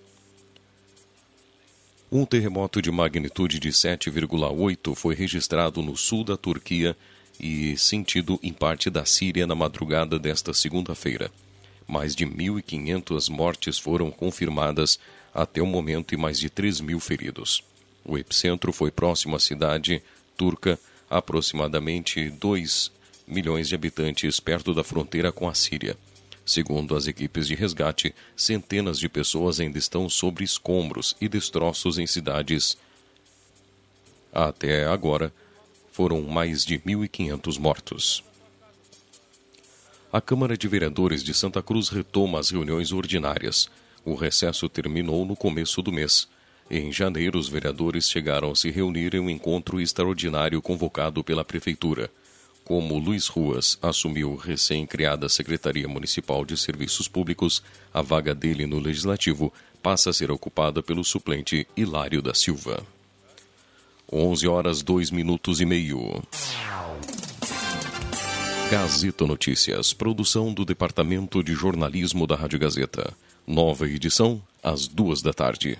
[2.11, 6.93] Um terremoto de magnitude de 7,8 foi registrado no sul da Turquia
[7.39, 11.31] e sentido em parte da Síria na madrugada desta segunda-feira.
[11.87, 14.99] Mais de 1.500 mortes foram confirmadas
[15.33, 17.63] até o momento e mais de 3 mil feridos.
[18.03, 20.03] O epicentro foi próximo à cidade
[20.35, 20.77] turca,
[21.09, 22.91] aproximadamente 2
[23.27, 25.97] milhões de habitantes perto da fronteira com a Síria.
[26.45, 32.07] Segundo as equipes de resgate, centenas de pessoas ainda estão sobre escombros e destroços em
[32.07, 32.75] cidades.
[34.33, 35.31] Até agora,
[35.91, 38.23] foram mais de 1.500 mortos.
[40.11, 43.69] A Câmara de Vereadores de Santa Cruz retoma as reuniões ordinárias.
[44.03, 46.27] O recesso terminou no começo do mês.
[46.71, 52.11] Em janeiro, os vereadores chegaram a se reunir em um encontro extraordinário convocado pela Prefeitura.
[52.63, 59.51] Como Luiz Ruas assumiu recém-criada Secretaria Municipal de Serviços Públicos, a vaga dele no Legislativo
[59.81, 62.85] passa a ser ocupada pelo suplente Hilário da Silva.
[64.11, 66.21] 11 horas 2 minutos e meio.
[68.69, 73.11] Gazeta Notícias, produção do Departamento de Jornalismo da Rádio Gazeta.
[73.47, 75.79] Nova edição, às duas da tarde.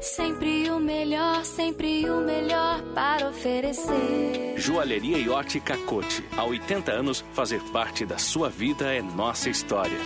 [0.00, 4.54] Sempre o melhor, sempre o melhor para oferecer.
[4.56, 6.24] Joalheria e ótica Cote.
[6.36, 9.98] Há 80 anos, fazer parte da sua vida é nossa história.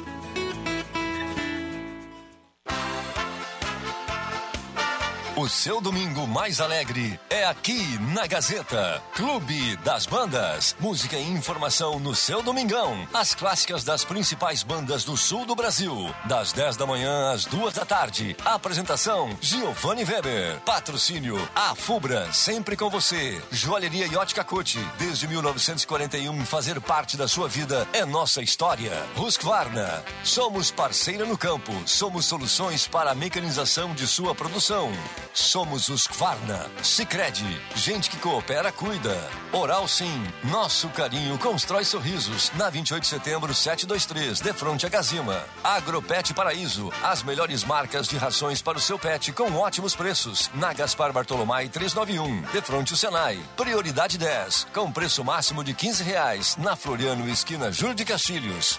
[5.40, 9.03] O seu domingo mais alegre é aqui na Gazeta.
[9.14, 10.76] Clube das Bandas.
[10.79, 13.09] Música e informação no seu domingão.
[13.14, 16.14] As clássicas das principais bandas do sul do Brasil.
[16.26, 18.37] Das 10 da manhã às 2 da tarde.
[18.44, 20.61] Apresentação: Giovanni Weber.
[20.61, 22.31] Patrocínio: A Fubra.
[22.35, 23.42] Sempre com você.
[23.50, 24.79] Joalheria e Ótica Cote.
[24.98, 28.92] Desde 1941, fazer parte da sua vida é nossa história.
[29.17, 30.04] Husqvarna.
[30.23, 31.73] Somos parceira no campo.
[31.87, 34.92] Somos soluções para a mecanização de sua produção.
[35.33, 36.66] Somos os Kvarna.
[36.83, 39.28] Sicredi, gente que coopera, cuida.
[39.52, 42.50] Oral Sim, nosso carinho constrói sorrisos.
[42.54, 45.44] Na 28 de setembro, 723, de frente a Gazima.
[45.62, 50.50] Agropet Paraíso, as melhores marcas de rações para o seu pet com ótimos preços.
[50.54, 53.40] Na Gaspar Bartolomai 391, de frente ao Senai.
[53.56, 56.56] Prioridade 10, com preço máximo de 15 reais.
[56.56, 58.78] Na Floriano, esquina Júlio de Castilhos.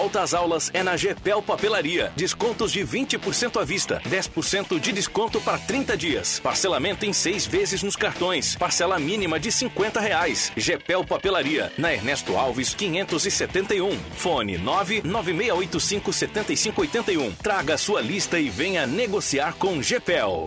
[0.00, 2.10] Volta às aulas é na Gepel Papelaria.
[2.16, 6.40] Descontos de 20% à vista, 10% de desconto para 30 dias.
[6.40, 8.56] Parcelamento em seis vezes nos cartões.
[8.56, 10.52] Parcela mínima de 50 reais.
[10.56, 13.94] Gepel Papelaria, na Ernesto Alves 571.
[14.16, 17.32] Fone 99685 7581.
[17.32, 20.46] Traga sua lista e venha negociar com Gepel.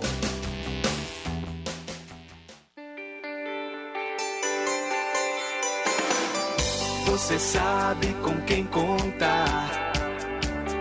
[7.13, 9.69] Você sabe com quem contar,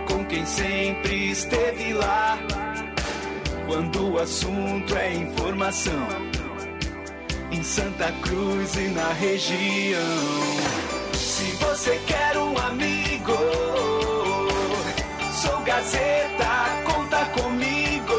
[0.08, 2.38] com quem sempre esteve lá.
[3.66, 6.08] Quando o assunto é informação,
[7.50, 10.00] em Santa Cruz e na região.
[11.12, 13.36] Se você quer um amigo,
[15.34, 18.14] sou Gazeta, conta comigo.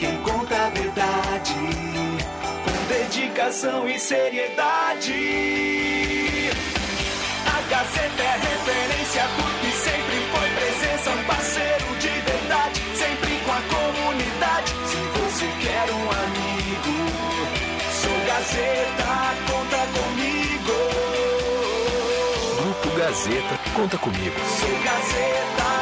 [0.00, 1.54] Quem conta a verdade,
[2.64, 5.52] com dedicação e seriedade.
[7.72, 14.72] Gazeta é referência porque sempre foi presença, um parceiro de verdade, sempre com a comunidade.
[14.90, 16.94] Se você quer um amigo,
[18.02, 19.08] sou Gazeta,
[19.50, 20.74] conta comigo.
[22.60, 24.36] Grupo Gazeta, conta comigo.
[24.60, 25.81] Sou Gazeta,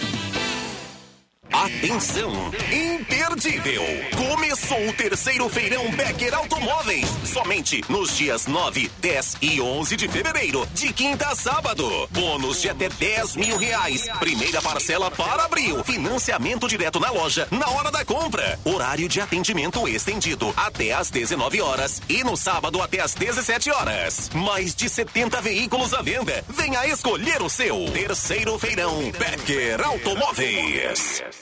[1.51, 2.31] Atenção!
[2.71, 3.83] Imperdível!
[4.29, 7.07] Começou o terceiro feirão Becker Automóveis.
[7.25, 12.07] Somente nos dias 9, 10 e 11 de fevereiro, de quinta a sábado.
[12.09, 14.07] Bônus de até 10 mil reais.
[14.19, 15.83] Primeira parcela para abril.
[15.83, 18.57] Financiamento direto na loja na hora da compra.
[18.63, 24.29] Horário de atendimento estendido até às 19 horas e no sábado até às 17 horas.
[24.33, 26.43] Mais de 70 veículos à venda.
[26.47, 27.85] Venha escolher o seu.
[27.91, 31.40] Terceiro feirão Becker Automóveis.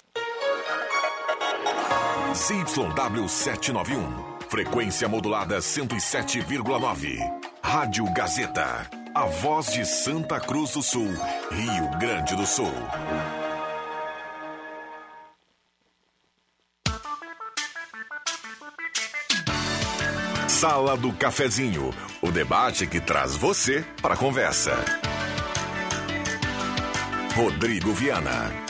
[2.39, 4.39] ZYW 791.
[4.47, 7.19] Frequência modulada 107,9.
[7.61, 8.89] Rádio Gazeta.
[9.13, 11.11] A voz de Santa Cruz do Sul,
[11.51, 12.71] Rio Grande do Sul.
[20.47, 21.93] Sala do Cafezinho.
[22.21, 24.77] O debate que traz você para a conversa.
[27.35, 28.68] Rodrigo Viana.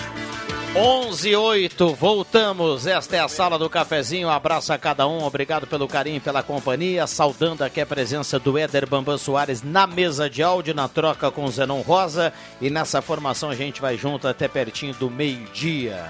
[0.75, 2.85] 11 e 8, voltamos.
[2.85, 4.29] Esta é a sala do cafezinho.
[4.29, 5.23] Abraço a cada um.
[5.23, 7.07] Obrigado pelo carinho pela companhia.
[7.07, 11.45] Saudando aqui a presença do Éder Bambam Soares na mesa de áudio, na troca com
[11.45, 12.31] o Zenon Rosa.
[12.61, 16.05] E nessa formação a gente vai junto até pertinho do meio-dia.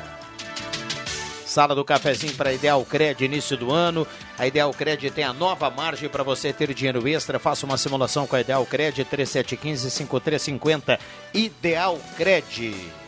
[1.45, 4.05] Sala do cafezinho para Ideal Cred, início do ano.
[4.38, 7.39] A Ideal Cred tem a nova margem para você ter dinheiro extra.
[7.39, 10.99] Faça uma simulação com a Ideal Cred 3715-5350.
[11.34, 12.99] Ideal Cred.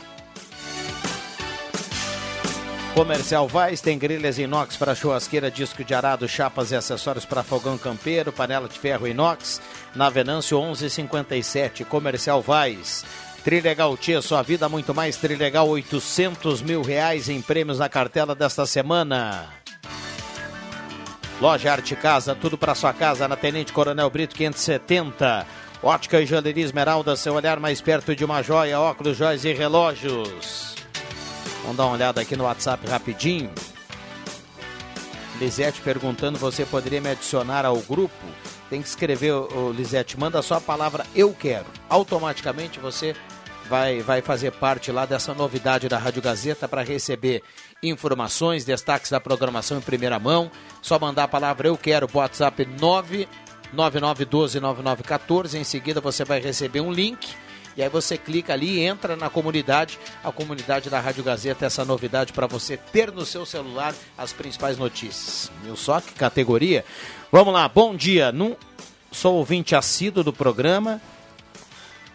[2.94, 7.78] Comercial Vaz tem grelhas inox para churrasqueira, disco de arado, chapas e acessórios para fogão
[7.78, 9.62] campeiro, panela de ferro inox.
[9.96, 13.06] Na Venâncio 1157, Comercial Vaz.
[13.46, 15.16] Trilegal Tia, sua vida muito mais.
[15.16, 19.48] Trilegal, 800 mil reais em prêmios na cartela desta semana.
[21.40, 25.48] Loja Arte Casa, tudo para sua casa na Tenente Coronel Brito 570.
[25.82, 30.71] Ótica e Joalheria Esmeralda, seu olhar mais perto de uma joia, óculos, joias e relógios.
[31.62, 33.52] Vamos dar uma olhada aqui no WhatsApp rapidinho.
[35.40, 38.14] Lisete perguntando, você poderia me adicionar ao grupo?
[38.70, 41.66] Tem que escrever, ô, Lisete, manda só a palavra eu quero.
[41.90, 43.16] Automaticamente você
[43.68, 47.42] vai, vai fazer parte lá dessa novidade da Rádio Gazeta para receber
[47.82, 50.52] informações, destaques da programação em primeira mão.
[50.82, 52.66] Só mandar a palavra eu quero pro WhatsApp
[53.74, 55.56] 999129914.
[55.56, 57.34] Em seguida você vai receber um link.
[57.76, 61.86] E aí você clica ali e entra na comunidade, a comunidade da Rádio Gazeta, essa
[61.86, 65.52] novidade para você ter no seu celular as principais notícias.
[65.64, 66.84] Viu só que categoria?
[67.32, 68.32] Vamos lá, bom dia.
[68.32, 68.56] Num...
[69.12, 71.02] Sou ouvinte assíduo do programa.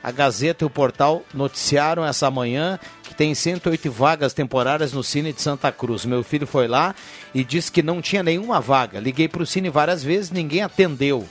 [0.02, 5.32] A Gazeta e o portal noticiaram essa manhã que tem 108 vagas temporárias no Cine
[5.32, 6.04] de Santa Cruz.
[6.04, 6.94] Meu filho foi lá
[7.34, 9.00] e disse que não tinha nenhuma vaga.
[9.00, 11.26] Liguei para o Cine várias vezes, ninguém atendeu.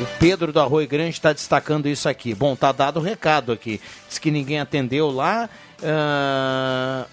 [0.00, 2.32] O Pedro do Arroio Grande está destacando isso aqui.
[2.34, 3.80] Bom, tá dado o recado aqui.
[4.08, 5.48] Diz que ninguém atendeu lá.
[5.82, 7.06] Ah,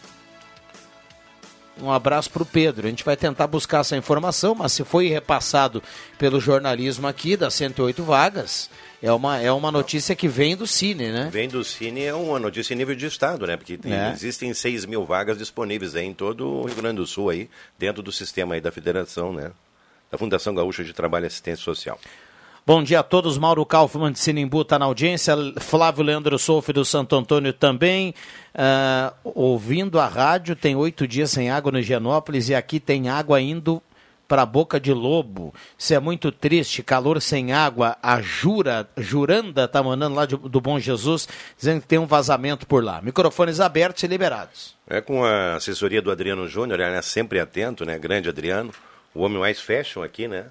[1.82, 2.86] Um abraço para o Pedro.
[2.88, 5.82] A gente vai tentar buscar essa informação, mas se foi repassado
[6.18, 8.70] pelo jornalismo aqui das 108 vagas,
[9.04, 11.28] é uma, é uma notícia que vem do Cine, né?
[11.32, 13.58] Vem do Cine é uma notícia em nível de Estado, né?
[13.58, 14.12] Porque tem- É.
[14.14, 18.12] existem 6 mil vagas disponíveis em todo o Rio Grande do Sul, aí, dentro do
[18.12, 19.52] sistema aí da Federação, né?
[20.10, 22.00] Da Fundação Gaúcha de Trabalho e Assistência Social.
[22.68, 23.38] Bom dia a todos.
[23.38, 25.36] Mauro Kaufmann de Sinimbu está na audiência.
[25.60, 28.14] Flávio Leandro Solfi do Santo Antônio também.
[28.56, 33.40] Ah, ouvindo a rádio, tem oito dias sem água no Higienópolis e aqui tem água
[33.40, 33.84] indo
[34.28, 35.54] para boca de lobo.
[35.78, 36.82] Isso é muito triste.
[36.82, 37.98] Calor sem água.
[38.02, 42.66] A Jura, Juranda está mandando lá de- do Bom Jesus, dizendo que tem um vazamento
[42.66, 43.00] por lá.
[43.00, 44.76] Microfones abertos e liberados.
[44.90, 48.00] É com a assessoria do Adriano Júnior, ele é sempre atento, né?
[48.00, 48.72] Grande Adriano,
[49.14, 50.46] o homem mais fashion aqui, né?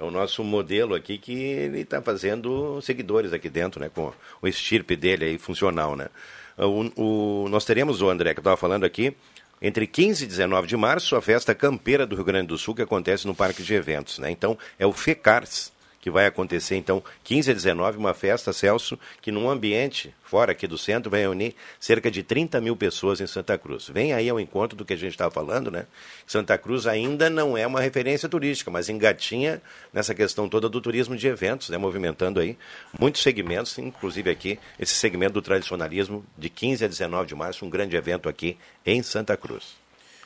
[0.00, 3.90] É o nosso modelo aqui que ele está fazendo seguidores aqui dentro, né?
[3.94, 6.08] Com o estirpe dele aí funcional, né?
[6.56, 9.14] O, o- nós teremos o André que eu estava falando aqui.
[9.60, 12.80] Entre 15 e 19 de março, a festa campeira do Rio Grande do Sul, que
[12.80, 14.18] acontece no Parque de Eventos.
[14.18, 14.30] Né?
[14.30, 15.70] Então, é o FECARS
[16.00, 20.66] que vai acontecer, então, 15 a 19, uma festa, Celso, que num ambiente fora aqui
[20.66, 23.88] do centro vai reunir cerca de 30 mil pessoas em Santa Cruz.
[23.88, 25.86] Vem aí ao encontro do que a gente estava falando, né?
[26.26, 29.60] Santa Cruz ainda não é uma referência turística, mas engatinha
[29.92, 31.76] nessa questão toda do turismo de eventos, né?
[31.76, 32.56] Movimentando aí
[32.98, 37.70] muitos segmentos, inclusive aqui, esse segmento do tradicionalismo, de 15 a 19 de março, um
[37.70, 39.80] grande evento aqui em Santa Cruz.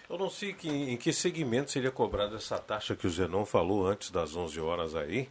[0.08, 3.86] Eu não sei que, em que segmento seria cobrada essa taxa que o Zenon falou
[3.86, 5.28] antes das 11 horas aí,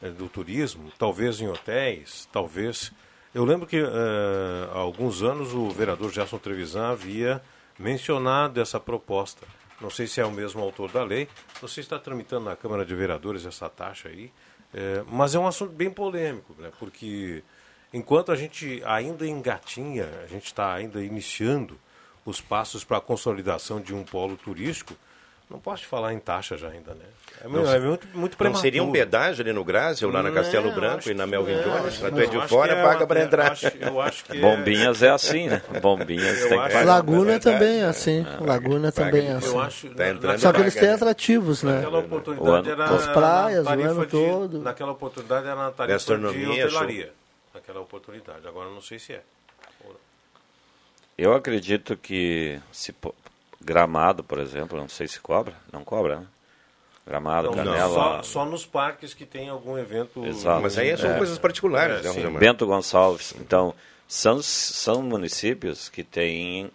[0.00, 2.92] do turismo, talvez em hotéis, talvez...
[3.34, 7.42] Eu lembro que eh, há alguns anos o vereador Gerson Trevisan havia
[7.78, 9.46] mencionado essa proposta.
[9.80, 11.28] Não sei se é o mesmo autor da lei,
[11.60, 14.32] você está tramitando na Câmara de Vereadores essa taxa aí,
[14.72, 17.42] eh, mas é um assunto bem polêmico, né, porque
[17.92, 21.78] enquanto a gente ainda engatinha, a gente está ainda iniciando
[22.24, 24.94] os passos para a consolidação de um polo turístico,
[25.48, 27.04] não posso te falar em taxa já ainda, né?
[27.44, 28.62] É, Não é muito, muito Não prematuro.
[28.62, 31.54] seria um pedágio ali no Grazi ou lá na Castelo Não, Branco e na Melvin
[31.56, 31.94] não, Jones?
[31.98, 32.40] que tu é não.
[32.42, 33.52] de fora, é paga para entrar.
[33.52, 35.62] acho- eu acho que é- Bombinhas é assim, né?
[35.82, 36.84] Bombinhas Eu tem que pagar.
[36.86, 38.26] Laguna também é assim.
[38.40, 39.46] Laguna paga também é assim.
[39.48, 40.94] eu acho- Tá entrando Só que eles têm né?
[40.94, 41.74] atrativos, né?
[41.74, 44.58] Naquela oportunidade era As praias, o ano todo.
[44.62, 47.12] Naquela oportunidade era na tarifa de hotelaria.
[47.54, 48.48] Naquela oportunidade.
[48.48, 49.22] Agora não sei se é.
[51.18, 52.94] Eu acredito que se
[53.66, 56.26] Gramado, por exemplo, não sei se cobra, não cobra, né?
[57.04, 60.24] Gramado, Não, Canela, Só, só nos parques que tem algum evento.
[60.24, 60.62] Exato.
[60.62, 61.18] Mas aí são É.
[61.18, 62.18] coisas particulares, né, sim.
[62.20, 62.40] Rosemar?
[62.40, 63.34] Bento Gonçalves.
[63.40, 63.74] Então,
[64.08, 66.70] são, são municípios que têm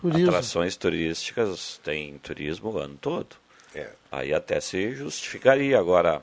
[0.00, 0.28] Turismo.
[0.28, 3.36] atrações turísticas, tem turismo o ano todo.
[3.74, 3.90] É.
[4.10, 5.78] Aí até se justificaria.
[5.78, 6.22] Agora,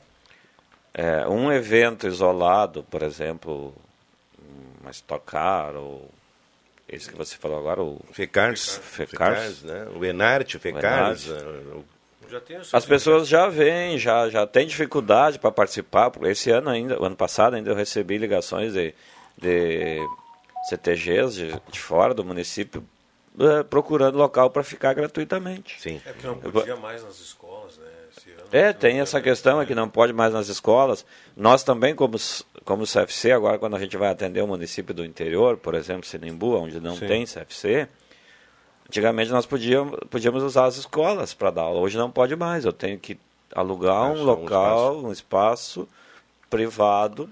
[0.93, 3.74] é, um evento isolado, por exemplo,
[4.82, 6.10] uma Stock Car, ou
[6.88, 9.88] esse que você falou agora, o Fecars, Fecars, Fecars, né?
[9.95, 11.29] O Enarte, Fecars.
[11.29, 11.34] Eh,
[11.75, 11.86] o-
[12.47, 16.09] tem os As pessoas já vêm, já, já têm dificuldade para participar.
[16.09, 18.93] porque Esse ano ainda, o ano passado ainda eu recebi ligações de,
[19.38, 19.99] de
[20.69, 22.84] CTGs de, de fora do município
[23.39, 25.79] eh, procurando local para ficar gratuitamente.
[25.79, 26.01] Sim.
[26.05, 27.88] É porque não podia mais nas escolas, né?
[28.17, 28.41] Esse ano.
[28.51, 31.05] É, tem essa questão, é que não pode mais nas escolas.
[31.38, 32.17] Nós também, como,
[32.66, 36.55] como CFC, agora quando a gente vai atender o município do interior, por exemplo, Sinimbu,
[36.55, 37.07] onde não Sim.
[37.07, 37.88] tem CFC,
[38.88, 41.80] antigamente nós podíamos, podíamos usar as escolas para dar aula.
[41.80, 43.18] Hoje não pode mais, eu tenho que
[43.53, 45.88] alugar um só um local, um espaço,
[46.49, 47.30] privado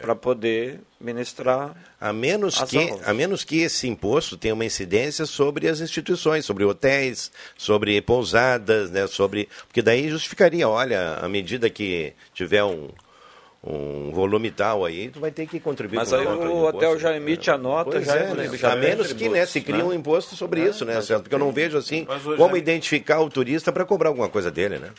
[0.00, 3.08] para poder ministrar A menos, que, aulas.
[3.08, 8.90] a menos que esse imposto tenha uma incidência sobre as instituições, sobre hotéis, sobre pousadas,
[8.90, 9.48] né, sobre.
[9.66, 12.88] Porque daí justificaria, olha, à medida que tiver um,
[13.62, 17.50] um volume tal aí, tu vai ter que contribuir Mas aí o hotel já emite
[17.50, 18.56] a nota, Pois já é, é, né?
[18.56, 19.84] já a é menos que né, se cria né?
[19.84, 21.22] um imposto sobre isso, né, Celso?
[21.22, 22.06] Porque eu não vejo assim
[22.36, 24.90] como é- identificar o turista para cobrar alguma coisa dele, né?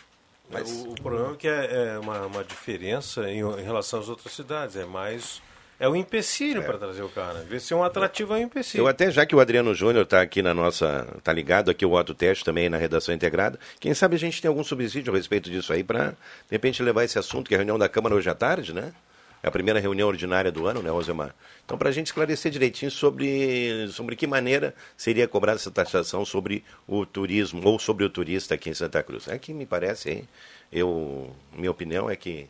[0.51, 4.09] Mas- O, o problema é que é, é uma, uma diferença em, em relação às
[4.09, 4.75] outras cidades.
[4.75, 5.41] É mais.
[5.79, 7.39] É um empecilho para trazer o cara.
[7.43, 8.81] Vez de ser um atrativo, é um empecilho.
[8.81, 11.93] Eu até, já que o Adriano Júnior está aqui na nossa, está ligado aqui o
[11.93, 15.49] Otto Teste também na redação integrada, quem sabe a gente tem algum subsídio a respeito
[15.49, 16.15] disso aí para, de
[16.51, 18.93] repente, levar esse assunto, que é a reunião da Câmara hoje à tarde, né?
[19.41, 21.33] É a primeira reunião ordinária do ano, né, Rosemar?
[21.63, 26.61] Então, para a gente esclarecer direitinho sobre, sobre que maneira seria cobrada essa taxação sobre
[26.85, 29.29] o turismo ou sobre o turista aqui em Santa Cruz.
[29.29, 30.29] É que me parece, hein?
[30.69, 32.49] Eu, minha opinião é que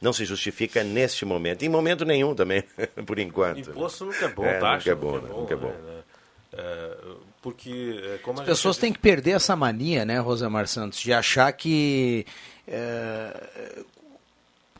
[0.00, 2.62] não se justifica neste momento, em momento nenhum também,
[3.06, 3.70] por enquanto.
[3.70, 5.28] Imposto nunca é bom, É, taxa nunca é bom, né?
[5.34, 5.68] nunca é bom.
[5.68, 6.02] né?
[6.52, 6.96] É,
[7.42, 11.12] porque, é, como As gente pessoas têm que perder essa mania, né, Rosemar Santos, de
[11.12, 12.26] achar que
[12.66, 13.82] é,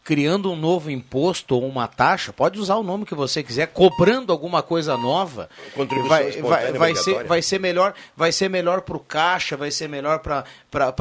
[0.07, 4.32] criando um novo imposto ou uma taxa, pode usar o nome que você quiser, cobrando
[4.32, 5.50] alguma coisa nova,
[6.07, 9.88] vai, vai, vai, ser, vai ser melhor, vai ser melhor para o caixa, vai ser
[9.88, 10.44] melhor para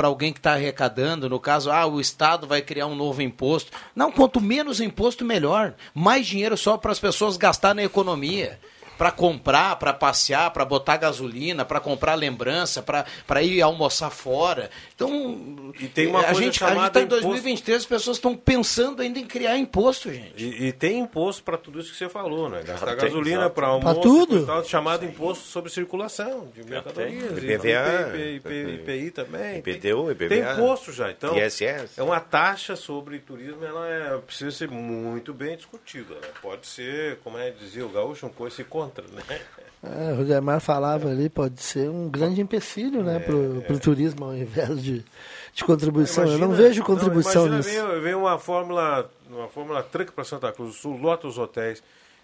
[0.08, 1.30] alguém que está arrecadando.
[1.30, 3.72] No caso, ah, o Estado vai criar um novo imposto.
[3.96, 5.76] Não, quanto menos imposto, melhor.
[5.94, 8.60] Mais dinheiro só para as pessoas gastar na economia.
[8.98, 12.82] Para comprar, para passear, para botar gasolina, para comprar lembrança,
[13.28, 14.70] para ir almoçar fora.
[14.96, 18.18] Então, E tem uma a coisa gente a gente está em imposto- 2023, as pessoas
[18.18, 20.44] estão pensando ainda em criar imposto, gente.
[20.44, 22.62] E, e tem imposto para tudo isso que você falou, né?
[22.64, 24.38] Gastar Ah, tem, gasolina para Pra almoço, tudo.
[24.44, 27.38] e tal, chamado imposto sobre circulação de mercadorias.
[27.44, 29.58] e IPVA, IP, IP, IPI também.
[29.60, 30.30] IPTU, IPVA.
[30.30, 31.36] Tem imposto já, então.
[31.38, 31.98] ISS.
[31.98, 36.14] É uma taxa sobre turismo, ela é, precisa ser muito bem discutida.
[36.16, 39.40] Ela pode ser, como é dizia o gaúcho, um coice contra, né?
[39.84, 44.36] É, o Rosemar falava ali, pode ser um grande empecilho né, pro, pro turismo ao
[44.36, 45.06] invés de,
[45.54, 46.24] de contribuição.
[46.24, 47.70] Eu não Imagina- vejo contribuição não, nisso.
[47.70, 51.38] imagina, Vem, vem uma fórmula, uma fórmula truck para Santa Cruz do Sul, lota os
[51.38, 51.84] hotéis.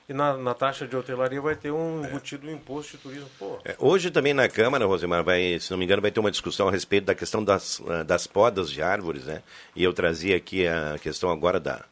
[0.09, 3.29] E na, na taxa de hotelaria vai ter um embutido imposto de turismo.
[3.37, 6.31] Pô, É, Hoje também na Câmara, Rosemar, vai, se não me engano, vai ter uma
[6.31, 9.41] discussão a respeito da questão das, ah, das podas de árvores, né?
[9.75, 11.85] E eu trazia aqui a questão agora da,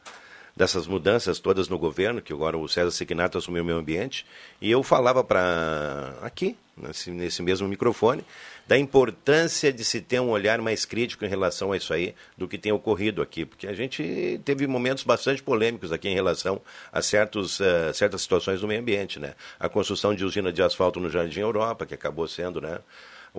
[0.60, 4.26] dessas mudanças todas no governo, que agora o César Signato assumiu o meio ambiente,
[4.62, 8.26] e eu falava para aqui, nesse, nesse mesmo microfone,
[8.68, 12.46] da importância de se ter um olhar mais crítico em relação a isso aí do
[12.46, 17.02] que tem ocorrido aqui, porque a gente teve momentos bastante polêmicos aqui em relação a
[17.02, 19.36] certos, eh, certas situações do meio ambiente, né?
[19.58, 22.80] A construção de usina de asfalto no Jardim Europa, que acabou sendo, né?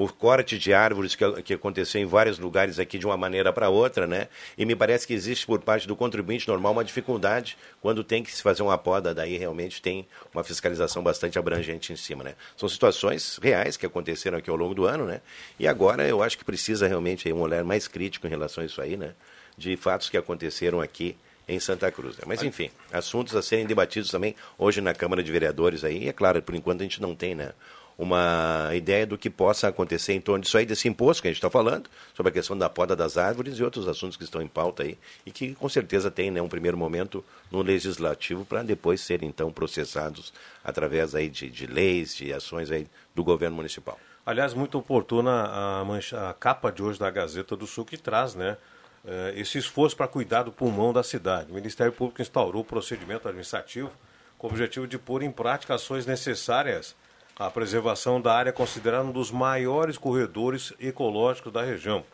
[0.03, 3.68] O corte de árvores que, que aconteceu em vários lugares aqui de uma maneira para
[3.68, 4.28] outra, né?
[4.57, 8.34] E me parece que existe por parte do contribuinte normal uma dificuldade quando tem que
[8.34, 12.34] se fazer uma poda, daí realmente tem uma fiscalização bastante abrangente em cima, né?
[12.57, 15.20] São situações reais que aconteceram aqui ao longo do ano, né?
[15.59, 18.80] E agora eu acho que precisa realmente um olhar mais crítico em relação a isso
[18.80, 19.12] aí, né?
[19.59, 21.14] De fatos que aconteceram aqui
[21.46, 22.16] em Santa Cruz.
[22.16, 22.22] Né?
[22.26, 26.05] Mas enfim, assuntos a serem debatidos também hoje na Câmara de Vereadores aí.
[26.05, 27.53] E é claro, por enquanto a gente não tem, né?
[28.01, 31.36] Uma ideia do que possa acontecer em torno disso aí, desse imposto que a gente
[31.36, 34.48] está falando, sobre a questão da poda das árvores e outros assuntos que estão em
[34.48, 34.96] pauta aí,
[35.26, 39.53] e que com certeza tem né, um primeiro momento no legislativo para depois serem então
[39.53, 40.32] processados
[40.64, 43.98] através aí de, de leis, de ações aí do governo municipal.
[44.24, 48.34] Aliás, muito oportuna a, mancha, a capa de hoje da Gazeta do Sul que traz,
[48.34, 48.57] né?
[49.05, 51.51] eh, esse esforço para cuidar do pulmão da cidade.
[51.51, 53.90] O Ministério Público instaurou o procedimento administrativo
[54.38, 56.94] com o objetivo de pôr em prática ações necessárias
[57.41, 62.05] à preservação da área considerada um dos maiores corredores ecológicos da região.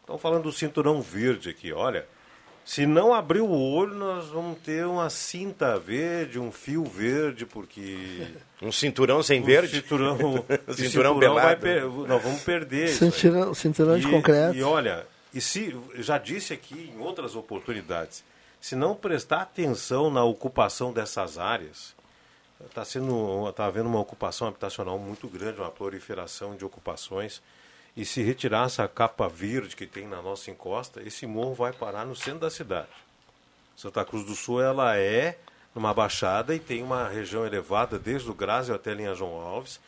[0.00, 2.06] Estão falando do cinturão verde aqui, olha.
[2.64, 8.26] Se não abrir o olho, nós vamos ter uma cinta verde, um fio verde, porque.
[8.62, 9.82] Um cinturão sem o verde?
[9.82, 10.18] Cinturão,
[10.74, 11.60] cinturão pelado.
[11.60, 12.88] per- Nós vamos perder.
[12.88, 14.56] Cinturão, cinturão de E- concreto.
[14.56, 18.24] E olha, e se já disse aqui em outras oportunidades,
[18.58, 21.94] se não prestar atenção na ocupação dessas áreas,
[22.64, 27.42] está sendo está havendo uma ocupação habitacional muito grande, uma proliferação de ocupações.
[27.96, 32.04] E se retirar essa capa verde que tem na nossa encosta, esse morro vai parar
[32.04, 32.88] no centro da cidade.
[33.74, 35.38] Santa Cruz do Sul ela é
[35.74, 39.80] numa baixada e tem uma região elevada desde o Grazi até a linha João Alves.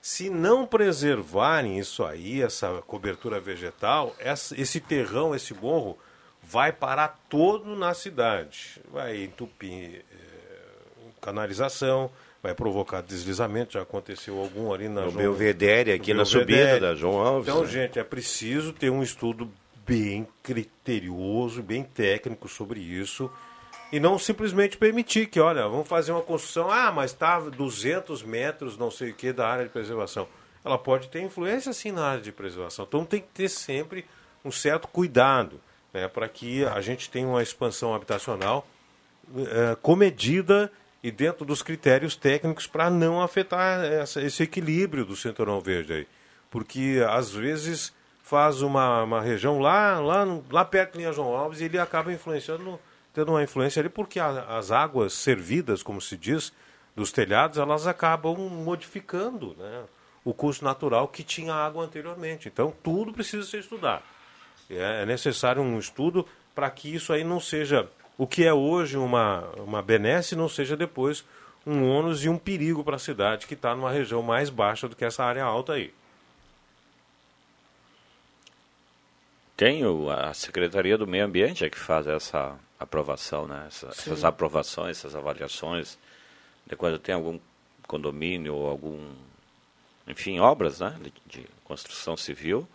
[0.00, 5.98] Se não preservarem isso aí, essa cobertura vegetal, esse terrão, esse morro,
[6.42, 8.80] vai parar todo na cidade.
[8.90, 10.04] Vai entupir
[11.24, 12.10] canalização,
[12.42, 16.80] vai provocar deslizamento, já aconteceu algum ali na No João- Belvedere, aqui na subida Belvedere.
[16.80, 17.68] da João Alves, Então, né?
[17.68, 19.50] gente, é preciso ter um estudo
[19.86, 23.30] bem criterioso, bem técnico sobre isso
[23.92, 28.76] e não simplesmente permitir que, olha, vamos fazer uma construção, ah, mas está 200 metros,
[28.76, 30.26] não sei o que, da área de preservação.
[30.64, 32.84] Ela pode ter influência, sim, na área de preservação.
[32.88, 34.04] Então tem que ter sempre
[34.44, 35.60] um certo cuidado
[35.92, 38.66] né, para que a gente tenha uma expansão habitacional
[39.36, 40.70] eh, comedida
[41.04, 46.08] e dentro dos critérios técnicos para não afetar essa, esse equilíbrio do cinturão verde aí.
[46.50, 47.92] Porque às vezes
[48.22, 52.10] faz uma, uma região lá, lá, lá perto de Linha João Alves e ele acaba
[52.10, 52.80] influenciando,
[53.12, 56.52] tendo uma influência ali, porque a- as águas servidas, como se diz,
[56.96, 59.82] dos telhados, elas acabam modificando né,
[60.24, 62.48] o curso natural que tinha água anteriormente.
[62.48, 64.02] Então tudo precisa ser estudado.
[64.70, 67.86] É é necessário um estudo para que isso aí não seja
[68.16, 71.24] o que é hoje uma, uma benesse, não seja depois
[71.66, 74.94] um ônus e um perigo para a cidade que está numa região mais baixa do
[74.94, 75.92] que essa área alta aí.
[79.56, 83.64] Tem o- a Secretaria do Meio Ambiente é que faz essa aprovação, né?
[83.68, 85.96] Essa- essas aprovações, essas avaliações.
[86.66, 87.38] De quando tem algum
[87.86, 89.12] condomínio ou algum,
[90.08, 90.96] enfim, obras, né?
[91.00, 92.66] De, de construção civil,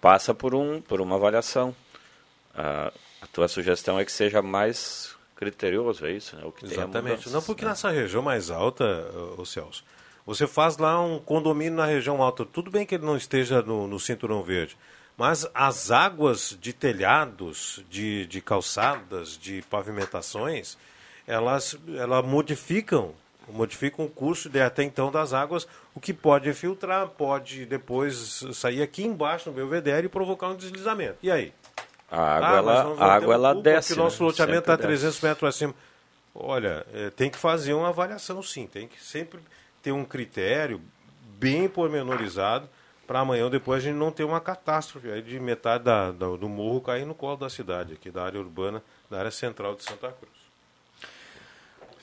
[0.00, 1.74] passa por um por uma avaliação.
[2.54, 6.36] Ah, a tua sugestão é que seja mais criterioso, é isso?
[6.36, 6.42] Né?
[6.44, 7.10] O que Exatamente.
[7.10, 7.70] mudanças, Não, porque né?
[7.70, 8.84] nessa região mais alta,
[9.36, 9.84] ô Celso,
[10.24, 12.44] você faz lá um condomínio na região alta.
[12.44, 14.76] Tudo bem que ele não esteja no, no cinturão verde,
[15.16, 20.76] mas as águas de telhados, de, de calçadas, de pavimentações,
[21.26, 23.14] elas, elas modificam,
[23.48, 28.82] modificam o curso de até então das águas, o que pode filtrar, pode depois sair
[28.82, 31.18] aqui embaixo no belvedere e provocar um deslizamento.
[31.22, 31.52] E aí?
[32.10, 33.94] A água, Ah, ela, a água ela desce.
[33.94, 34.26] Que o nosso né?
[34.28, 34.86] loteamento está desce.
[34.88, 35.74] 300 metros acima.
[36.34, 38.66] Olha, é, tem que fazer uma avaliação sim.
[38.66, 39.40] Tem que sempre
[39.82, 40.80] ter um critério
[41.38, 42.68] bem pormenorizado
[43.06, 46.36] para amanhã ou depois a gente não ter uma catástrofe aí de metade da, da-
[46.36, 49.84] do morro cair no colo da cidade, aqui da área urbana, da área central de
[49.84, 50.34] Santa Cruz.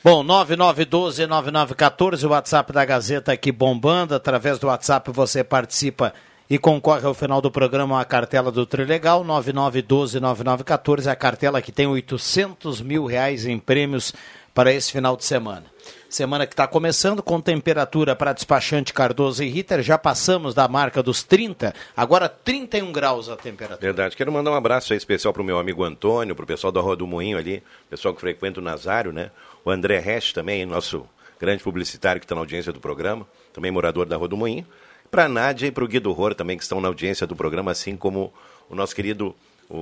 [0.04, 4.14] Bom, 9912-9914, o WhatsApp da Gazeta aqui bombando.
[4.16, 6.14] Através do WhatsApp você participa
[6.50, 9.24] e concorre ao final do programa a cartela do Trilegal.
[9.26, 14.14] 9912-9914, a cartela que tem 800 mil reais em prêmios
[14.54, 15.66] para esse final de semana.
[16.08, 19.82] Semana que está começando com temperatura para despachante Cardoso e Ritter.
[19.82, 23.82] Já passamos da marca dos 30, agora 31 graus a temperatura.
[23.82, 24.16] Verdade.
[24.16, 27.36] Quero mandar um abraço especial pro meu amigo Antônio, pro pessoal da Rua do Moinho
[27.36, 29.32] ali, pessoal que frequenta o Nazário, né?
[29.66, 31.04] O André Resch também, nosso
[31.40, 34.68] grande publicitário que está na audiência do programa, também morador da Rua do Moinho.
[35.14, 37.70] Para a Nádia e para o Guido Ror também, que estão na audiência do programa,
[37.70, 38.34] assim como
[38.68, 39.36] o nosso querido
[39.70, 39.78] o,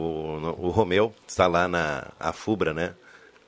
[0.58, 2.94] o Romeu, está lá na Fubra, né?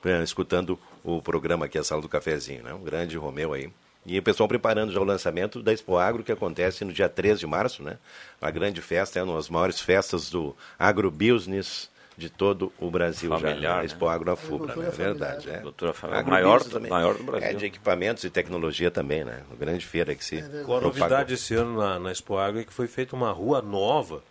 [0.05, 2.73] eh, Escutando o programa aqui, a Sala do Cafezinho, né?
[2.73, 3.69] Um grande Romeu aí.
[4.05, 7.41] E o pessoal preparando já o lançamento da Expo Agro, que acontece no dia 13
[7.41, 7.97] de março, né?
[8.41, 13.39] Uma grande festa, é uma das maiores festas do agrobusiness de todo o Brasil já.
[13.39, 13.77] Familiar, né?
[13.77, 13.85] A né?
[13.85, 14.87] Expo Agro na Fubra, né?
[14.87, 15.49] É verdade.
[15.49, 15.53] É.
[15.53, 16.19] Agricultura familiar.
[16.21, 16.91] Agrobusiness Maior- também.
[16.91, 17.49] maior do Brasil.
[17.49, 19.43] É, de equipamentos e tecnologia também, né?
[19.49, 22.63] Uma grande feira que se Com a novidade esse ano na, na Expo Agro é
[22.63, 24.23] que foi feita uma rua nova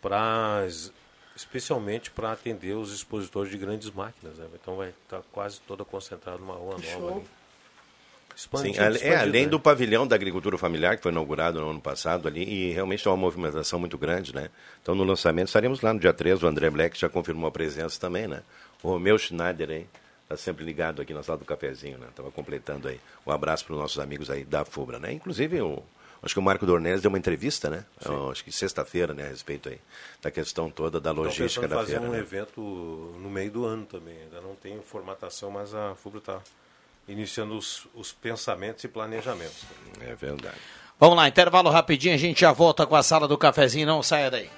[0.00, 0.66] para
[1.34, 4.38] especialmente para atender os expositores de grandes máquinas.
[4.38, 4.46] Né?
[4.54, 7.22] Então vai estar quase toda concentrada numa rua nova.
[8.36, 9.48] Expandido, Sim, é, além né?
[9.48, 13.10] do pavilhão da agricultura familiar, que foi inaugurado no ano passado ali, e realmente é
[13.10, 14.50] uma movimentação muito grande, né?
[14.82, 17.98] Então, no lançamento, estaremos lá no dia 13, o André Black já confirmou a presença
[17.98, 18.42] também, né?
[18.82, 19.86] O Romeu Schneider aí,
[20.24, 22.08] está sempre ligado aqui na sala do cafezinho, né?
[22.10, 23.00] Estava completando aí.
[23.26, 25.12] Um abraço para os nossos amigos aí da FUBRA, né?
[25.12, 25.82] Inclusive, o,
[26.22, 27.86] acho que o Marco Dornelles deu uma entrevista, né?
[28.04, 29.24] Eu acho que sexta-feira, né?
[29.24, 29.78] A respeito aí
[30.20, 32.18] da questão toda da logística da fazer feira, um né?
[32.18, 32.60] evento
[33.18, 34.18] no meio do ano também.
[34.24, 36.42] Ainda não tem formatação, mas a FUBRA está
[37.08, 39.64] iniciando os, os pensamentos e planejamentos.
[40.00, 40.56] É verdade.
[40.98, 44.30] Vamos lá, intervalo rapidinho, a gente já volta com a sala do cafezinho, não saia
[44.30, 44.50] daí.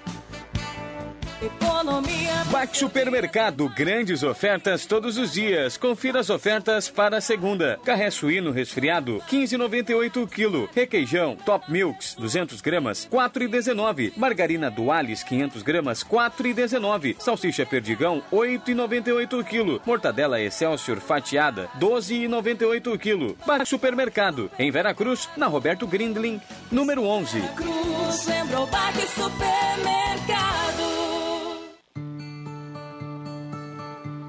[1.40, 2.44] Economia.
[2.50, 5.76] Baque Supermercado, grandes ofertas todos os dias.
[5.76, 7.78] Confira as ofertas para a segunda.
[7.84, 10.68] Carré suíno resfriado, 15,98 o quilo.
[10.74, 14.12] Requeijão, Top Milks, 200 gramas, 4,19.
[14.16, 17.16] Margarina Dualis, 500 gramas, 4,19.
[17.20, 19.80] Salsicha Perdigão, 8,98 o quilo.
[19.86, 23.36] Mortadela Excelsior fatiada, 12,98 o quilo.
[23.46, 27.40] Baque Supermercado, em Veracruz, na Roberto Grindlin, número 11.
[27.54, 30.97] Cruz, lembrou Baque Supermercado.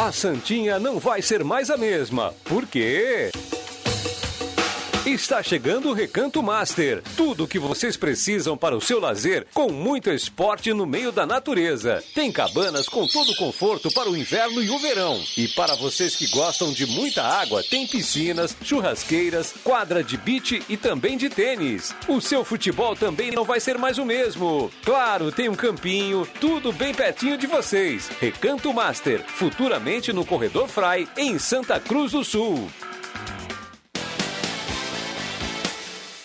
[0.00, 2.32] A Santinha não vai ser mais a mesma.
[2.44, 3.30] Por quê?
[5.10, 7.02] Está chegando o Recanto Master.
[7.16, 11.26] Tudo o que vocês precisam para o seu lazer, com muito esporte no meio da
[11.26, 12.02] natureza.
[12.14, 15.20] Tem cabanas com todo o conforto para o inverno e o verão.
[15.36, 20.76] E para vocês que gostam de muita água, tem piscinas, churrasqueiras, quadra de beach e
[20.76, 21.92] também de tênis.
[22.06, 24.70] O seu futebol também não vai ser mais o mesmo.
[24.84, 28.08] Claro, tem um campinho, tudo bem pertinho de vocês.
[28.20, 32.70] Recanto Master, futuramente no Corredor Fry, em Santa Cruz do Sul.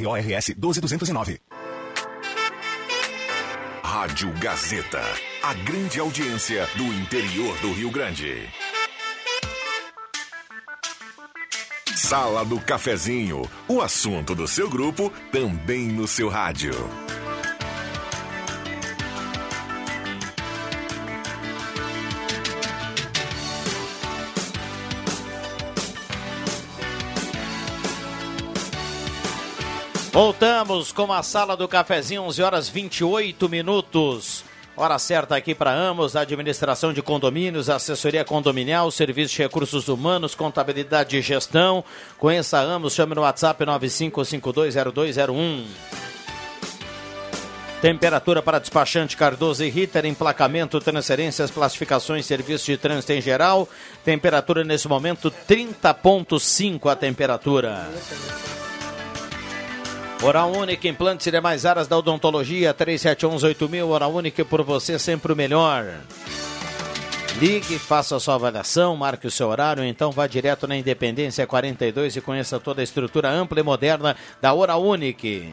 [0.01, 1.39] CRORS 12209.
[3.83, 5.03] Rádio Gazeta,
[5.43, 8.49] a grande audiência do interior do Rio Grande.
[11.95, 16.73] Sala do Cafezinho, o assunto do seu grupo também no seu rádio.
[30.11, 34.43] Voltamos com a sala do cafezinho, 11 horas 28 minutos.
[34.75, 41.15] Hora certa aqui para Amos, administração de condomínios, assessoria condominial, serviço de recursos humanos, contabilidade
[41.15, 41.81] e gestão.
[42.17, 45.63] Conheça a Amos, chame no WhatsApp 95520201.
[47.81, 53.65] Temperatura para despachante Cardoso e Ritter, emplacamento, transferências, classificações, serviço de trânsito em geral.
[54.03, 57.89] Temperatura nesse momento 30.5 a temperatura.
[60.23, 65.35] Oral Única, implantes e demais áreas da odontologia, 37118000, Oral Única por você sempre o
[65.35, 65.83] melhor.
[67.39, 72.17] Ligue, faça a sua avaliação, marque o seu horário, então vá direto na Independência 42
[72.17, 75.51] e conheça toda a estrutura ampla e moderna da Oral Unique.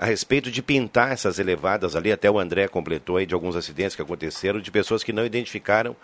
[0.00, 3.94] a respeito de pintar essas elevadas ali, até o André completou aí de alguns acidentes
[3.94, 5.94] que aconteceram, de pessoas que não identificaram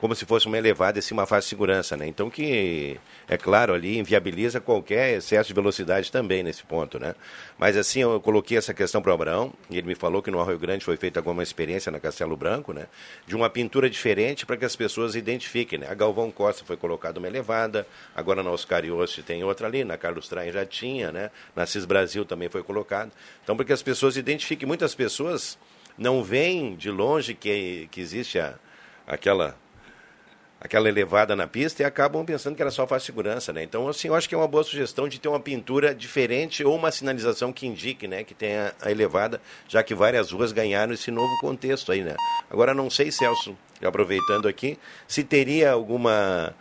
[0.00, 2.06] como se fosse uma elevada e sim uma faixa de segurança, né?
[2.06, 2.98] Então que,
[3.28, 7.14] é claro, ali inviabiliza qualquer excesso de velocidade também nesse ponto, né?
[7.58, 10.40] Mas assim, eu coloquei essa questão para o Abraão, e ele me falou que no
[10.40, 12.86] Arroio Grande foi feita alguma experiência na Castelo Branco, né?
[13.26, 15.86] De uma pintura diferente para que as pessoas identifiquem, né?
[15.90, 17.86] A Galvão Costa foi colocada uma elevada,
[18.16, 21.30] agora na Oscar Iossi tem outra ali, na Carlos Traem já tinha, né?
[21.54, 23.12] Na Cis Brasil também foi colocado.
[23.44, 25.58] Então, para que as pessoas identifiquem, muitas pessoas
[25.98, 28.54] não veem de longe que, que existe a,
[29.06, 29.54] aquela
[30.60, 33.62] aquela elevada na pista e acabam pensando que era só faz segurança, né?
[33.62, 36.76] Então, assim, eu acho que é uma boa sugestão de ter uma pintura diferente ou
[36.76, 41.10] uma sinalização que indique, né, que tenha a elevada, já que várias ruas ganharam esse
[41.10, 42.14] novo contexto aí, né?
[42.50, 46.54] Agora, não sei, Celso, aproveitando aqui, se teria alguma,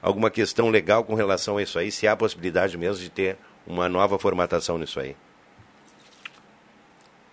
[0.00, 3.36] alguma questão legal com relação a isso aí, se há possibilidade mesmo de ter
[3.66, 5.14] uma nova formatação nisso aí.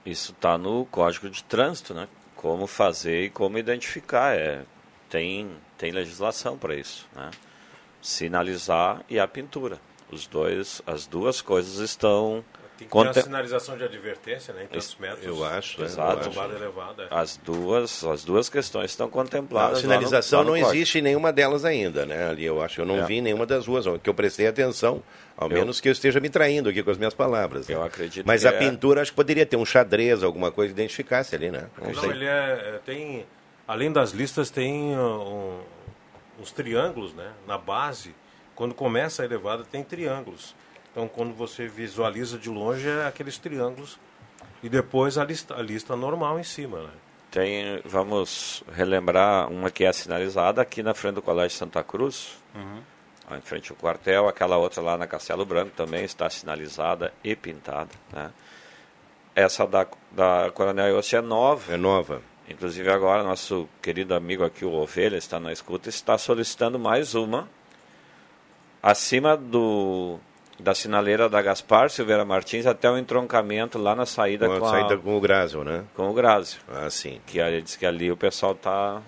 [0.05, 2.07] Isso está no Código de Trânsito, né?
[2.35, 4.35] Como fazer e como identificar.
[4.35, 4.63] É,
[5.09, 7.31] tem, tem legislação para isso, né?
[8.01, 9.79] Sinalizar e a pintura.
[10.11, 12.43] Os dois, as duas coisas estão
[12.77, 14.63] Tem que ter uma sinalização de advertência, né?
[14.63, 15.25] Em tantos metros.
[15.25, 15.83] eu acho?
[15.83, 16.25] Exato.
[16.29, 17.07] Elevada, elevada, é.
[17.11, 19.79] As duas, as duas questões estão A contempladas.
[19.79, 20.81] sinalização lá no, lá no não código.
[20.81, 22.29] existe em nenhuma delas ainda, né?
[22.29, 23.05] Ali eu acho, eu não É.
[23.05, 25.03] vi em nenhuma das ruas, que eu prestei atenção,
[25.37, 27.67] ao Eu- menos que eu esteja me traindo aqui com as minhas palavras.
[27.67, 27.75] né?
[27.75, 28.57] Eu acredito Mas que a é.
[28.57, 31.67] pintura acho que poderia ter um xadrez, alguma coisa que identificasse ali, né?
[31.79, 32.29] Não Não, ele é,
[32.75, 33.25] é, tem,
[33.69, 35.61] além das listas, tem uh, um-
[36.41, 37.31] uns triângulos, né?
[37.47, 38.13] Na base,
[38.55, 40.55] quando começa a elevada, tem triângulos.
[40.91, 43.99] Então, quando você visualiza de longe, é aqueles triângulos.
[44.63, 46.89] E depois a lista, a lista normal em cima, né?
[47.31, 53.37] Tem, vamos relembrar uma que é sinalizada aqui na frente do Colégio Santa Cruz, Uhum.
[53.37, 57.91] em frente ao quartel, aquela outra lá na Castelo Branco também está sinalizada e pintada.
[58.11, 58.31] Né?
[59.35, 61.71] Essa da, da Coronel Iossi é nova.
[61.71, 62.21] É nova.
[62.49, 67.47] Inclusive agora nosso querido amigo aqui, o Ovelha, está na escuta, está solicitando mais uma
[68.81, 70.17] acima do
[70.59, 74.69] da sinaleira da Gaspar Silveira Martins até o entroncamento lá na saída Com com, a-
[74.69, 75.85] saída com o Grásio, né?
[75.95, 76.59] com o Grásio.
[76.67, 77.21] Ah, sim.
[77.25, 79.01] Que ele diz que ali o pessoal está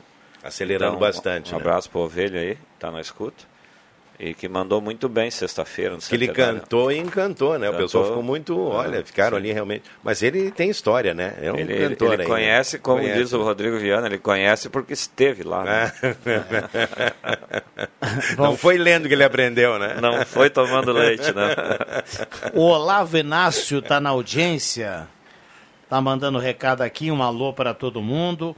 [0.43, 1.61] Acelerando bastante, Um né?
[1.61, 3.43] abraço para o Ovelha aí, está na escuta.
[4.23, 5.95] E que mandou muito bem sexta-feira.
[5.95, 7.69] no Que ele cantou e encantou, né?
[7.69, 7.87] O Cantou.
[7.87, 9.81] pessoal ficou muito, olha, ficaram ali realmente.
[10.03, 11.33] Mas ele tem história, né?
[11.41, 12.81] É um Ele, ele- cantor ele aí, conhece, né?
[12.83, 13.19] como Conhece.
[13.19, 15.63] diz o Rodrigo Viana, ele conhece porque esteve lá.
[15.63, 15.91] né?
[18.37, 19.97] Não foi lendo que ele aprendeu, né?
[19.99, 21.55] Não foi tomando leite, né?
[22.53, 25.07] O Olavo Inácio está na audiência.
[25.91, 28.55] Tá mandando recado aqui, um alô para todo mundo.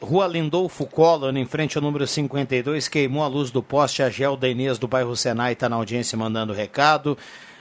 [0.00, 4.02] Rua Lindolfo Collor, em frente ao número 52, queimou a luz do poste.
[4.02, 7.16] A Gelda Inês do bairro Senai está na audiência mandando recado.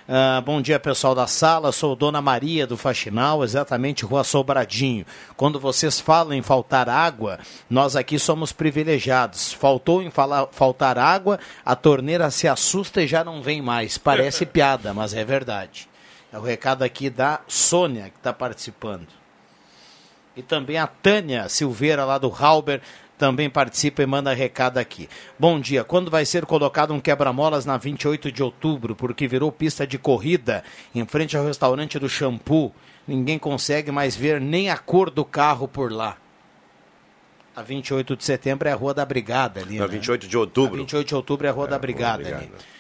[0.10, 1.72] Ah, bom dia, pessoal da sala.
[1.72, 5.06] Sou Dona Maria do Faxinal, exatamente Rua Sobradinho.
[5.38, 7.38] Quando vocês falam em faltar água,
[7.70, 9.54] nós aqui somos privilegiados.
[9.54, 14.00] Faltou em falar, faltar água, a torneira se assusta e já não vem mais.
[14.00, 15.88] Parece piada, mas é verdade.
[16.36, 19.08] É o recado aqui da Sônia, que está participando.
[20.36, 22.82] E também a Tânia Silveira, lá do Halber,
[23.18, 25.08] também participa e manda recado aqui.
[25.40, 25.86] Bom dia.
[25.86, 30.62] Quando vai ser colocado um quebra-molas na 28 de outubro, porque virou pista de corrida
[30.94, 32.76] em frente ao restaurante do Shampoo?
[33.08, 36.18] Ninguém consegue mais ver nem a cor do carro por lá.
[37.56, 39.80] A 28 de setembro é a Rua da Brigada ali.
[39.80, 39.94] Na né?
[39.94, 40.76] 28 de outubro.
[40.76, 42.44] A 28 de outubro é a Rua da Rua da Brigada Brigada.
[42.44, 42.75] ali.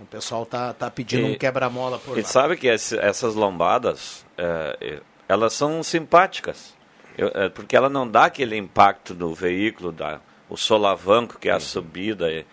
[0.00, 2.26] O pessoal tá, tá pedindo E- um quebra-mola por E lá.
[2.28, 6.74] sabe que esse- essas lombadas, é, é, elas são simpáticas.
[7.16, 11.52] Eu- é, porque ela não dá aquele impacto no veículo, da, o solavanco, que é
[11.52, 12.44] a subida, é,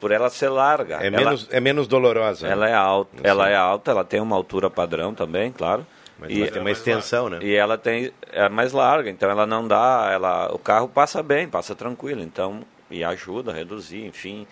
[0.00, 0.96] por ela ser larga.
[1.00, 2.48] É Ela- menos, é menos dolorosa.
[2.48, 5.86] Ela é alta, ela é alta, ela tem uma altura padrão também, claro.
[6.18, 7.38] Mas ela tem uma extensão, né?
[7.40, 11.48] E ela tem é mais larga, então ela não dá, ela, o carro passa bem,
[11.48, 14.46] passa tranquilo, então e ajuda a reduzir, enfim.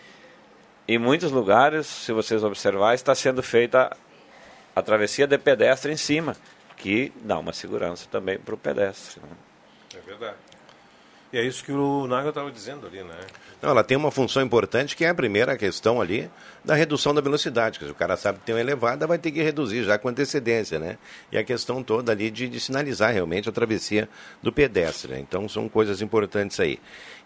[0.90, 3.94] Em muitos lugares, se vocês observar, está sendo feita
[4.74, 6.34] a travessia de pedestre em cima,
[6.78, 9.20] que dá uma segurança também para o pedestre.
[9.20, 9.28] né?
[9.94, 10.36] É verdade.
[11.30, 13.14] E é isso que o Naga estava dizendo ali, né?
[13.60, 16.30] Não, ela tem uma função importante que é a primeira questão ali
[16.64, 17.78] da redução da velocidade.
[17.78, 20.08] Quer dizer, o cara sabe que tem uma elevada, vai ter que reduzir já com
[20.08, 20.96] antecedência, né?
[21.30, 24.08] E a questão toda ali de, de sinalizar realmente a travessia
[24.42, 25.12] do pedestre.
[25.12, 25.20] Né?
[25.20, 26.78] Então são coisas importantes aí.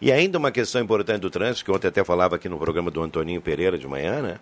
[0.03, 3.01] E ainda uma questão importante do trânsito, que ontem até falava aqui no programa do
[3.01, 4.41] Antoninho Pereira de manhã, né?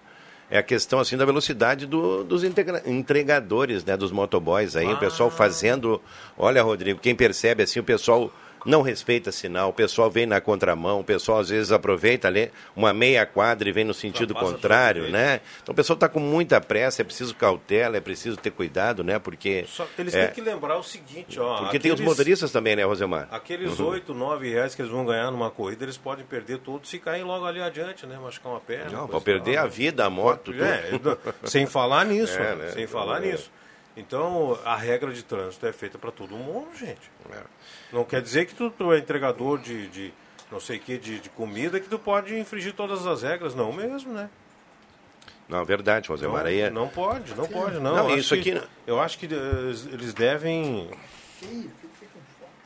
[0.51, 5.31] É a questão assim da velocidade do, dos entregadores, né, dos motoboys aí, o pessoal
[5.31, 6.01] fazendo,
[6.37, 8.33] olha, Rodrigo, quem percebe assim, o pessoal
[8.65, 12.93] não respeita sinal, o pessoal vem na contramão, o pessoal às vezes aproveita ali uma
[12.93, 15.41] meia quadra e vem no sentido contrário, né?
[15.63, 19.19] Então o pessoal está com muita pressa, é preciso cautela, é preciso ter cuidado, né?
[19.19, 21.59] Porque Só que eles é, têm que lembrar o seguinte, ó.
[21.63, 23.29] porque tem os aqueles- motoristas também, né, Rosemar?
[23.31, 23.87] Aqueles Uhum.
[23.89, 27.25] 8, 9 reais que eles vão ganhar numa corrida, eles podem perder tudo se caírem
[27.27, 28.19] logo ali adiante, né?
[28.23, 28.91] Machucar uma perna.
[28.91, 29.69] Não, e perder a né?
[29.69, 30.63] vida, a moto, tudo.
[30.65, 30.91] É,
[31.45, 32.69] sem falar nisso, É, né?
[32.73, 33.31] sem falar É.
[33.33, 33.51] nisso.
[33.97, 37.11] Então, a regra de trânsito é feita para todo mundo, gente.
[37.93, 40.15] Não quer dizer que tu, tu é entregador de, de
[40.51, 43.55] não sei o que, de, de comida, que tu pode infringir todas as regras.
[43.55, 44.29] Não mesmo, né?
[45.49, 46.45] Não, verdade, Rosemar.
[46.45, 46.71] Não, é...
[46.71, 47.97] não pode, não pode, não.
[47.97, 50.89] Não, Eu isso acho que- aqui- Eu acho que eh, eles devem.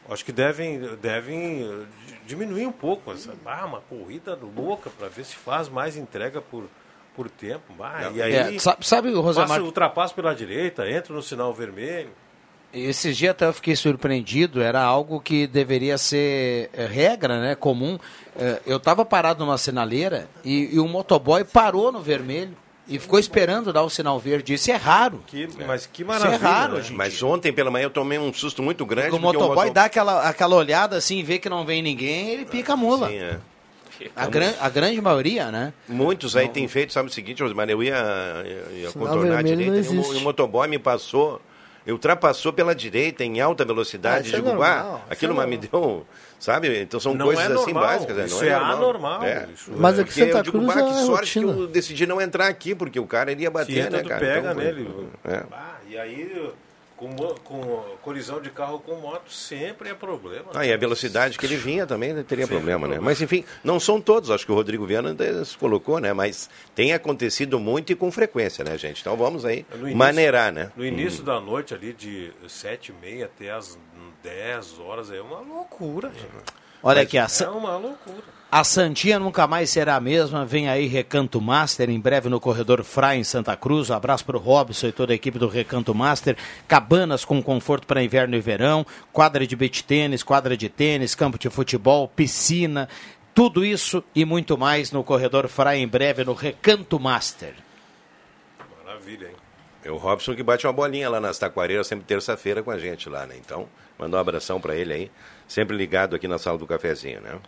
[0.09, 3.11] Acho que devem, devem eh, di- diminuir um pouco.
[3.13, 6.65] Essa, ah, uma corrida louca para ver se faz mais entrega por,
[7.17, 7.73] por tempo.
[7.81, 12.11] Ah, e aí, É, sabe, sabe, Rosemar, passa, ultrapassa pela direita, entra no sinal vermelho.
[12.75, 17.99] Esses dias até eu fiquei surpreendido, era algo que deveria ser é, regra, né, comum.
[18.37, 22.57] É, eu estava parado numa sinaleira e, e um motoboy parou no vermelho
[22.89, 24.55] e ficou esperando dar o sinal verde.
[24.55, 25.23] Isso é raro.
[25.27, 26.35] Que, mas que Isso maravilha.
[26.35, 26.83] é raro, né?
[26.83, 26.95] gente.
[26.97, 29.11] Mas ontem pela manhã eu tomei um susto muito grande.
[29.11, 32.31] Porque o porque motoboy moto- dá aquela, aquela olhada assim, vê que não vem ninguém,
[32.31, 33.09] ele pica a mula.
[33.09, 33.39] Sim, é.
[34.17, 35.73] A, gran, a grande maioria, né?
[35.89, 37.95] Muitos aí têm feito, sabe o seguinte, Rosemar, eu ia,
[38.73, 41.41] ia, contornar a direita não e o, e o motoboy me passou,
[41.93, 44.17] ultrapassou pela direita em alta velocidade.
[44.17, 46.07] Ah, isso é digo, normal, "Ah, aquilo é mas me deu,
[46.39, 46.81] sabe?
[46.81, 48.17] Então são Não coisas é assim básicas.
[48.17, 48.25] né?
[48.27, 49.49] isso não é anormal, É.
[49.53, 52.21] isso Mas aqui Santa eu digo, Cruz bah, que é sorte que eu decidi não
[52.21, 54.21] entrar aqui, porque o cara iria bater, né, cara?
[54.21, 55.09] pega Então, nele.
[55.25, 55.43] é.
[55.53, 56.53] Ah, e aí,
[57.09, 60.47] com, com colisão de carro com moto, sempre é problema.
[60.55, 62.95] Ah, e a velocidade que ele vinha também teria Sim, problema, né?
[62.95, 63.05] problema.
[63.05, 66.13] Mas enfim, não são todos, acho que o Rodrigo Viana se colocou, né?
[66.13, 69.01] Mas tem acontecido muito e com frequência, né, gente?
[69.01, 70.71] Então vamos aí início- maneirar, né?
[70.77, 73.79] No início da noite ali, de sete e meia até as
[74.23, 76.25] 10 horas, é uma loucura, gente.
[76.83, 78.25] Olha Mas aqui, a É uma loucura.
[78.57, 80.47] A Santinha nunca mais será a mesma.
[80.47, 83.91] Vem aí Recanto Master, em breve no corredor Frai, em Santa Cruz.
[83.91, 86.37] Um abraço para o Robson e toda a equipe do Recanto Master.
[86.69, 88.87] Cabanas com conforto para inverno e verão.
[89.13, 92.89] Quadra de beach tênis, quadra de tênis, campo de futebol, piscina.
[93.35, 97.55] Tudo isso e muito mais no corredor Frai, em breve no Recanto Master.
[98.85, 99.37] Maravilha, hein?
[99.83, 103.09] É o Robson que bate uma bolinha lá nas Taquareiras, sempre terça-feira com a gente
[103.09, 103.35] lá, né?
[103.37, 105.11] Então, mandar um abração para ele aí,
[105.49, 107.41] sempre ligado aqui na sala do cafezinho, né?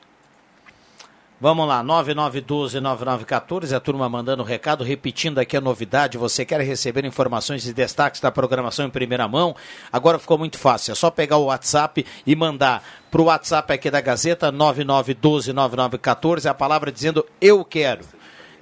[1.38, 6.16] Vamos lá, 9912-9914, a turma mandando recado, repetindo aqui a novidade.
[6.16, 9.54] Você quer receber informações e destaques da programação em primeira mão?
[9.92, 13.90] Agora ficou muito fácil, é só pegar o WhatsApp e mandar para o WhatsApp aqui
[13.90, 18.06] da Gazeta, 9912-9914, a palavra dizendo eu quero.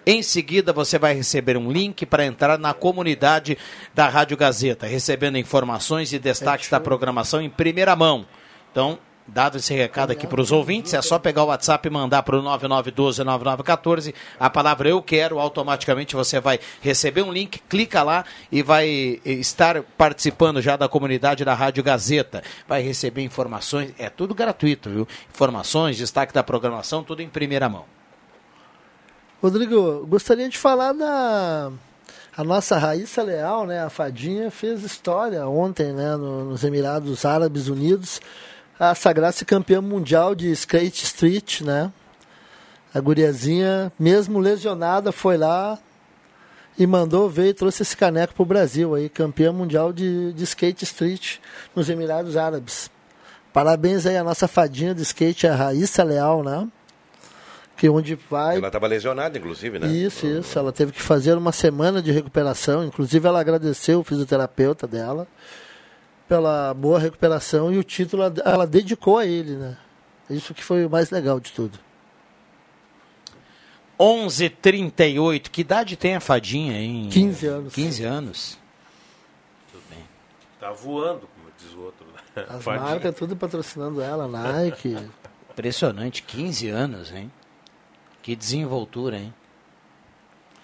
[0.05, 3.57] Em seguida, você vai receber um link para entrar na comunidade
[3.95, 8.27] da Rádio Gazeta, recebendo informações e destaques da programação em primeira mão.
[8.73, 12.23] Então, dado esse recado aqui para os ouvintes, é só pegar o WhatsApp e mandar
[12.23, 18.25] para o 9912-9914 a palavra eu quero, automaticamente você vai receber um link, clica lá
[18.53, 22.43] e vai estar participando já da comunidade da Rádio Gazeta.
[22.69, 25.09] Vai receber informações, é tudo gratuito, viu?
[25.33, 27.85] Informações, destaque da programação, tudo em primeira mão.
[29.43, 31.71] Rodrigo, gostaria de falar da
[32.37, 33.81] a nossa Raíssa Leal, né?
[33.85, 36.17] A Fadinha fez história ontem, né?
[36.17, 38.21] no- nos Emirados Árabes Unidos,
[38.79, 41.93] a sagrar-se campeã mundial de skate street, né?
[42.93, 45.79] A guriazinha, mesmo lesionada, foi lá
[46.79, 50.85] e mandou ver e trouxe esse caneco pro Brasil aí, campeã mundial de, de skate
[50.85, 51.39] street
[51.75, 52.91] nos Emirados Árabes.
[53.53, 56.69] Parabéns aí à nossa fadinha de skate, a Raíssa Leal, né?
[57.77, 59.89] Que onde vai Ela estava lesionada, inclusive, né?
[59.89, 60.57] isso, isso.
[60.59, 62.85] Ela teve que fazer uma semana de recuperação.
[62.85, 65.27] Inclusive, ela agradeceu o fisioterapeuta dela
[66.29, 69.77] pela boa recuperação e o título ela- dedicou a ele, né?
[70.31, 71.79] Isso que foi o mais legal de tudo.
[73.99, 75.51] 11:38.
[75.51, 77.09] Que idade tem a fadinha, hein?
[77.11, 77.75] 15 anos.
[77.75, 78.59] 15 anos.
[80.59, 82.07] Tá voando, como diz o outro.
[82.07, 82.47] né?
[82.49, 82.85] As Fadinha.
[82.91, 84.97] marcas tudo patrocinando ela, Nike.
[85.51, 87.31] Impressionante, 15 anos, hein?
[88.23, 89.35] Que desenvoltura, hein?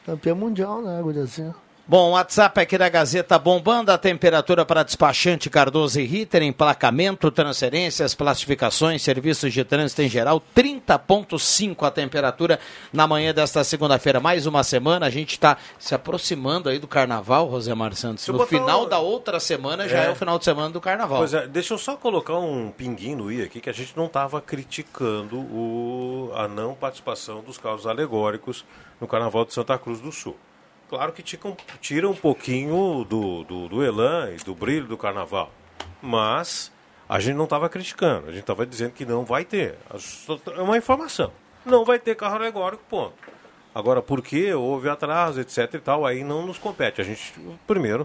[0.06, 1.54] Campeã mundial, né, guriazinha?
[1.90, 7.32] Bom, o WhatsApp aqui da Gazeta bombando, a temperatura para despachante Cardoso e Ritter, emplacamento,
[7.32, 12.60] transferências, classificações, serviços de trânsito em geral, 30.5 a temperatura
[12.92, 14.20] na manhã desta segunda-feira.
[14.20, 18.24] Mais uma semana, a gente está se aproximando aí do carnaval, Rosemar Santos.
[18.28, 20.06] No final um- da outra semana já É.
[20.06, 20.10] é.
[20.10, 21.18] o final de semana do carnaval.
[21.18, 24.06] Pois é, deixa eu só colocar um pinguinho no i aqui, que a gente não
[24.06, 28.64] estava criticando o, a não participação dos carros alegóricos
[29.00, 30.36] no Carnaval de Santa Cruz do Sul.
[30.90, 35.52] Claro que tira um, pouquinho do, do, do elan e do brilho do Carnaval,
[36.02, 36.72] mas
[37.08, 39.78] a gente não estava criticando, a gente estava dizendo que não vai ter.
[40.56, 41.30] É uma informação.
[41.64, 43.14] Não vai ter carro alegórico, ponto.
[43.72, 47.00] Agora, por que houve atraso, etc e tal, aí não nos compete.
[47.00, 47.34] A gente,
[47.68, 48.04] primeiro,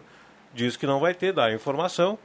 [0.54, 2.20] diz que não vai ter, dá a informação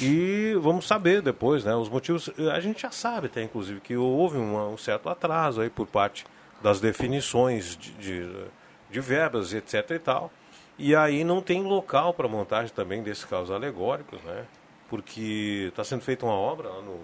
[0.00, 1.74] e vamos saber depois, né?
[1.74, 5.68] Os motivos, a gente já sabe até, inclusive, que houve um, um certo atraso aí
[5.68, 6.24] por parte
[6.62, 8.46] das definições de, de,
[8.90, 10.30] de verbas, etc e tal.
[10.78, 14.44] E aí não tem local para montagem também desses carros alegóricos, né?
[14.88, 17.00] Porque está sendo feita uma obra lá no,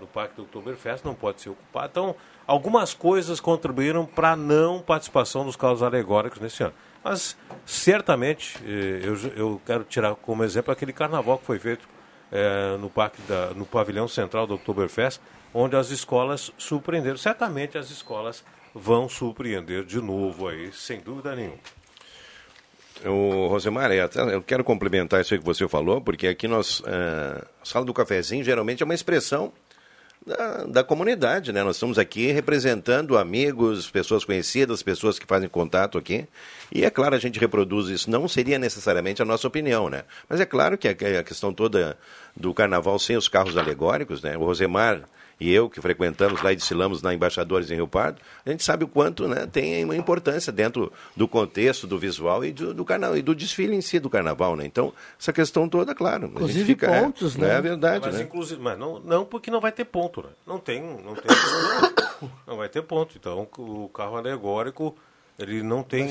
[0.00, 1.88] no Parque do Oktoberfest, não pode ser ocupado.
[1.90, 2.16] Então,
[2.46, 6.74] algumas coisas contribuíram para a não participação dos carros alegóricos nesse ano.
[7.02, 11.86] Mas, certamente, eh, eu, eu quero tirar como exemplo aquele carnaval que foi feito
[12.32, 15.20] eh, no, parque da, no pavilhão central do Oktoberfest,
[15.52, 17.16] onde as escolas surpreenderam.
[17.16, 18.44] Certamente as escolas
[18.74, 21.58] vão surpreender de novo aí, sem dúvida nenhuma.
[23.04, 27.64] O Rosemar, é, eu quero complementar isso que você falou, porque aqui nós, eh, a
[27.64, 29.52] sala do cafezinho geralmente é uma expressão
[30.26, 31.62] da, da comunidade, né?
[31.62, 36.26] Nós estamos aqui representando amigos, pessoas conhecidas, pessoas que fazem contato aqui.
[36.72, 38.10] E é claro, a gente reproduz isso.
[38.10, 40.04] Não seria necessariamente a nossa opinião, né?
[40.28, 41.98] Mas é claro que a, a questão toda
[42.34, 44.36] do carnaval sem os carros alegóricos, né?
[44.36, 45.02] O Rosemar
[45.38, 48.84] e eu, que frequentamos lá e desfilamos na Embaixadores em Rio Pardo, a gente sabe
[48.84, 53.16] o quanto né, tem uma importância dentro do contexto, do visual e do, do carnaval,
[53.16, 54.64] e do desfile em si do carnaval, né?
[54.64, 56.24] Então, essa questão toda, claro.
[56.24, 57.56] a gente Inclusive fica, é, pontos, né?
[57.56, 58.22] É verdade, mas, né?
[58.22, 60.30] inclusive, mas não, não porque não vai ter ponto, né?
[60.46, 61.26] Não tem, não tem,
[62.46, 63.16] não vai ter ponto.
[63.16, 64.96] Então, o carro alegórico,
[65.38, 66.06] ele não tem,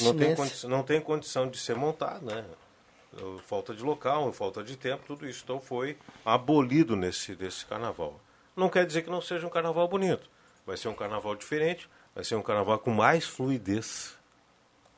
[0.00, 0.36] não tem,
[0.68, 2.44] não tem condição de ser montado, né?
[3.46, 5.40] Falta de local, falta de tempo, tudo isso.
[5.42, 8.20] Então, foi abolido nesse, nesse carnaval.
[8.58, 10.28] Não quer dizer que não seja um carnaval bonito.
[10.66, 14.18] Vai ser um carnaval diferente, vai ser um carnaval com mais fluidez,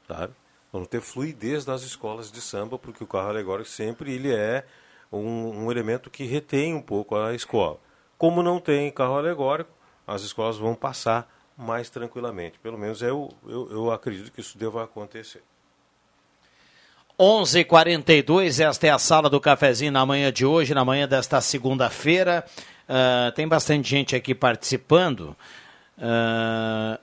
[0.08, 0.32] sabe?
[0.72, 4.64] Vamos ter fluidez das escolas de samba, porque o carro alegórico sempre ele é
[5.12, 7.78] um, um elemento que retém um pouco a escola.
[8.16, 9.70] Como não tem carro alegórico,
[10.06, 12.58] as escolas vão passar mais tranquilamente.
[12.60, 15.42] Pelo menos eu, eu, eu acredito que isso deva acontecer.
[17.18, 22.46] 11:42 esta é a sala do cafezinho na manhã de hoje, na manhã desta segunda-feira.
[22.92, 25.36] Ah, tem bastante gente aqui participando.
[25.96, 26.98] Ah,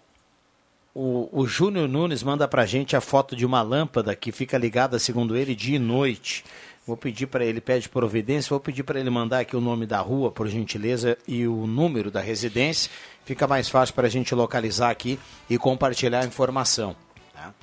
[0.93, 4.99] o, o Júnior Nunes manda pra gente a foto de uma lâmpada que fica ligada,
[4.99, 6.43] segundo ele, dia e noite.
[6.85, 9.99] Vou pedir para ele, pede providência, vou pedir para ele mandar aqui o nome da
[9.99, 12.91] rua, por gentileza, e o número da residência.
[13.25, 15.19] Fica mais fácil para a gente localizar aqui
[15.49, 16.95] e compartilhar a informação.
[17.33, 17.53] tá?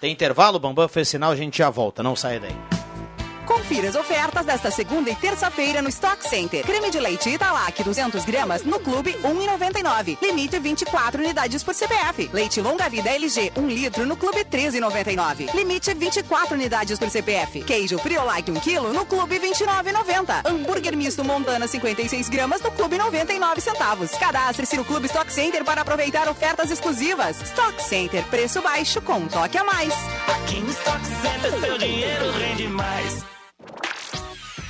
[0.00, 2.87] Tem intervalo, Bambam fez sinal, a gente já volta, não sai daí.
[3.48, 6.62] Confira as ofertas desta segunda e terça-feira no Stock Center.
[6.66, 10.18] Creme de leite Italac 200 gramas no Clube 1,99.
[10.20, 12.28] Limite 24 unidades por CPF.
[12.30, 15.54] Leite longa vida LG 1 litro no Clube 13,99.
[15.54, 17.62] Limite 24 unidades por CPF.
[17.62, 20.42] Queijo Friolike 1 kg no Clube 29,90.
[20.44, 24.10] Hambúrguer misto Montana 56 gramas no Clube 99 centavos.
[24.10, 27.40] Cadastre-se no Clube Stock Center para aproveitar ofertas exclusivas.
[27.40, 29.94] Stock Center, preço baixo com um toque a mais.
[30.36, 33.37] Aqui no Stock Center seu dinheiro rende mais.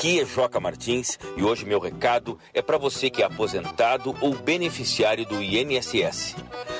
[0.00, 4.34] Aqui é Joca Martins e hoje meu recado é para você que é aposentado ou
[4.34, 6.36] beneficiário do INSS.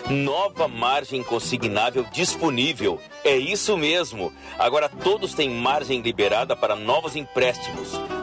[0.09, 2.99] Nova margem consignável disponível.
[3.23, 4.33] É isso mesmo.
[4.59, 7.91] Agora todos têm margem liberada para novos empréstimos.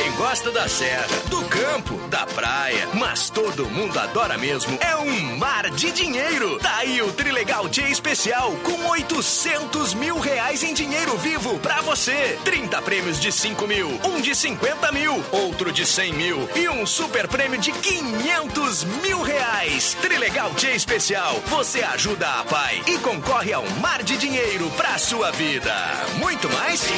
[0.00, 5.36] Quem gosta da serra, do campo, da praia, mas todo mundo adora mesmo é um
[5.36, 6.58] mar de dinheiro.
[6.58, 12.38] Tá aí o Trilegal T especial com 800 mil reais em dinheiro vivo pra você.
[12.46, 16.86] 30 prêmios de 5 mil, um de 50 mil, outro de 100 mil e um
[16.86, 19.98] super prêmio de 500 mil reais.
[20.00, 21.34] Trilegal T especial.
[21.48, 25.74] Você ajuda a pai e concorre a um mar de dinheiro pra sua vida.
[26.18, 26.88] Muito mais?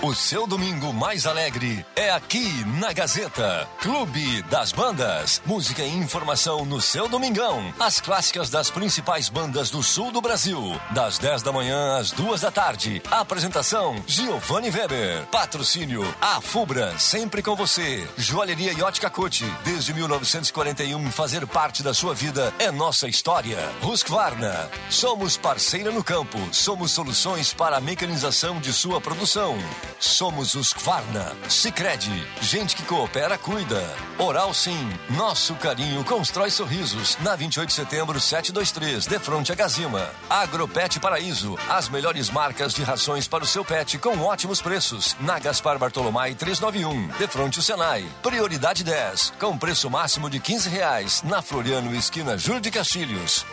[0.00, 3.68] O seu domingo mais alegre é aqui na Gazeta.
[3.80, 5.42] Clube das Bandas.
[5.44, 7.74] Música e informação no seu domingão.
[7.80, 10.80] As clássicas das principais bandas do sul do Brasil.
[10.92, 13.02] Das 10 da manhã às 2 da tarde.
[13.10, 15.26] Apresentação: Giovanni Weber.
[15.32, 18.08] Patrocínio: A Fubra, sempre com você.
[18.16, 19.52] Joalheria Yacht Cote.
[19.64, 23.58] Desde 1941, fazer parte da sua vida é nossa história.
[23.82, 24.70] Husqvarna.
[24.88, 26.38] Somos parceira no campo.
[26.52, 29.58] Somos soluções para a mecanização de sua produção.
[29.98, 31.36] Somos os Kvarna.
[31.48, 33.82] Sicredi gente que coopera, cuida.
[34.18, 37.16] Oral Sim, nosso carinho constrói sorrisos.
[37.20, 40.10] Na 28 de setembro, 723, de fronte a Gazima.
[40.28, 45.16] Agropet Paraíso, as melhores marcas de rações para o seu pet com ótimos preços.
[45.20, 48.06] Na Gaspar Bartolomai 391, de fronte ao Senai.
[48.22, 51.22] Prioridade 10, com preço máximo de 15 reais.
[51.22, 53.44] Na Floriano, esquina Júlio de Castilhos.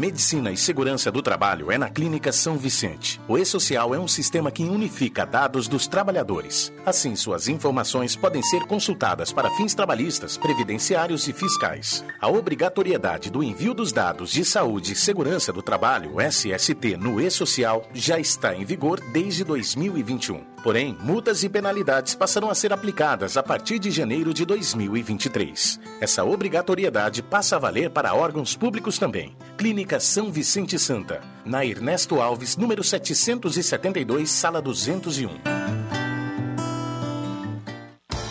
[0.00, 3.20] Medicina e Segurança do Trabalho é na Clínica São Vicente.
[3.28, 6.72] O E-Social é um sistema que unifica dados dos trabalhadores.
[6.86, 12.02] Assim, suas informações podem ser consultadas para fins trabalhistas, previdenciários e fiscais.
[12.18, 17.86] A obrigatoriedade do envio dos dados de saúde e segurança do trabalho, SST, no E-Social
[17.92, 20.46] já está em vigor desde 2021.
[20.62, 25.80] Porém, multas e penalidades passarão a ser aplicadas a partir de janeiro de 2023.
[26.00, 29.34] Essa obrigatoriedade passa a valer para órgãos públicos também.
[29.56, 35.60] Clínica São Vicente Santa, na Ernesto Alves, número 772, sala 201.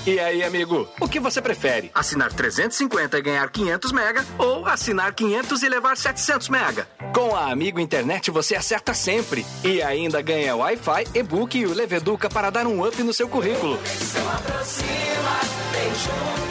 [0.07, 1.91] E aí, amigo, o que você prefere?
[1.93, 6.87] Assinar 350 e ganhar 500 mega ou assinar 500 e levar 700 mega?
[7.13, 12.29] Com a Amigo Internet você acerta sempre e ainda ganha Wi-Fi, e-book e o Leveduca
[12.29, 13.77] para dar um up no seu currículo.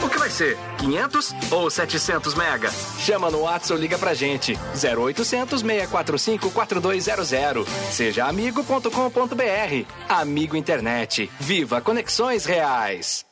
[0.09, 0.57] O que vai ser?
[0.79, 2.71] 500 ou 700 mega?
[2.97, 4.57] Chama no WhatsApp ou liga pra gente.
[4.73, 7.67] 0800 645 4200.
[7.91, 9.85] Seja amigo.com.br.
[10.09, 11.29] Amigo Internet.
[11.39, 13.29] Viva conexões reais.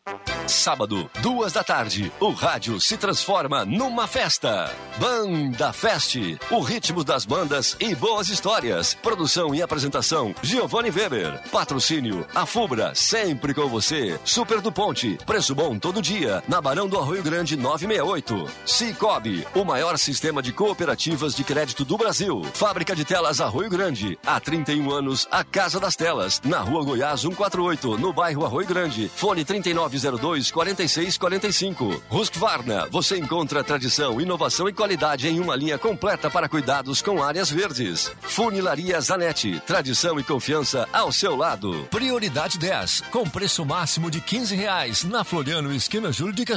[0.48, 4.74] Sábado, duas da tarde, o rádio se transforma numa festa.
[4.98, 6.16] Banda Fest,
[6.50, 8.94] o ritmo das bandas e boas histórias.
[8.94, 11.42] Produção e apresentação, Giovanni Weber.
[11.52, 14.18] Patrocínio, a Fubra, sempre com você.
[14.24, 18.46] Super do Ponte, preço bom todo dia, na Barão do Arroio Grande 968.
[18.66, 22.42] Cicobi, o maior sistema de cooperativas de crédito do Brasil.
[22.54, 27.22] Fábrica de telas Arroio Grande, há 31 anos, a Casa das Telas, na Rua Goiás
[27.22, 29.10] 148, no bairro Arroio Grande.
[29.16, 32.04] Fone 3902 4645.
[32.12, 37.50] Husqvarna, você encontra tradição, inovação e qualidade em uma linha completa para cuidados com áreas
[37.50, 38.12] verdes.
[38.20, 41.88] Funilaria Zanetti, tradição e confiança ao seu lado.
[41.90, 46.57] Prioridade 10, com preço máximo de 15 reais, na Floriano, esquina Júlio de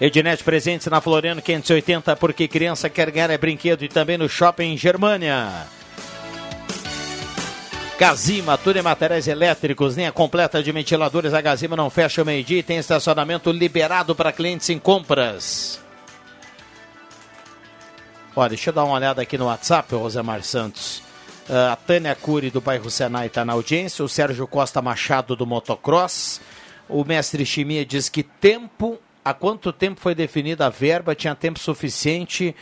[0.01, 4.75] Ednet presentes na Floriano 580, porque criança quer ganhar é brinquedo e também no Shopping
[4.75, 5.67] Germania.
[7.99, 11.35] Gazima, tudo em materiais elétricos, linha completa de ventiladores.
[11.35, 15.79] A Gazima não fecha o meio-dia e tem estacionamento liberado para clientes em compras.
[18.35, 21.03] Olha, deixa eu dar uma olhada aqui no WhatsApp, Rosemar Santos.
[21.47, 24.03] Uh, a Tânia Cury, do bairro Senai, está na audiência.
[24.03, 26.41] O Sérgio Costa Machado, do Motocross.
[26.89, 31.15] O mestre Chimia diz que tempo há quanto tempo foi definida a verba?
[31.15, 32.55] Tinha tempo suficiente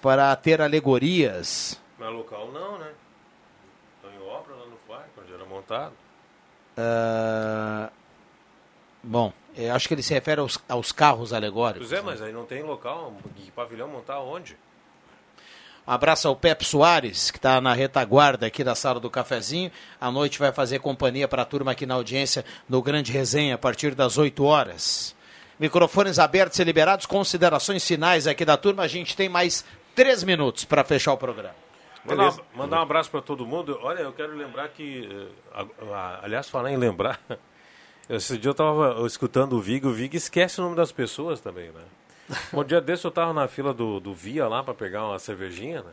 [0.00, 1.80] para ter alegorias?
[1.98, 2.90] Na local não, né?
[3.96, 5.92] Estão em obra lá no parque, onde era montado.
[6.76, 7.90] Uh,
[9.02, 9.32] bom,
[9.74, 11.88] acho que ele se refere aos, aos carros alegóricos.
[11.88, 14.56] Pois é, mas aí não tem local, que pavilhão montar onde?
[15.86, 19.70] Um abraço ao Pepe Soares, que está na retaguarda aqui da sala do cafezinho.
[20.00, 23.58] À noite vai fazer companhia para a turma aqui na audiência no Grande Resenha, a
[23.58, 25.14] partir das 8 horas.
[25.62, 28.82] Microfones abertos e liberados, considerações finais aqui da turma.
[28.82, 29.64] A gente tem mais
[29.94, 31.54] três minutos para fechar o programa.
[32.04, 33.78] Mandar, mandar um abraço para todo mundo.
[33.80, 35.08] Olha, eu quero lembrar que.
[35.54, 35.66] eh,
[36.20, 37.20] aliás, falar em lembrar.
[38.10, 39.86] Esse dia eu estava escutando o Vig.
[39.86, 41.82] O Vig esquece o nome das pessoas também, né?
[42.52, 45.82] Um dia desse eu estava na fila do, do Via lá para pegar uma cervejinha,
[45.82, 45.92] né?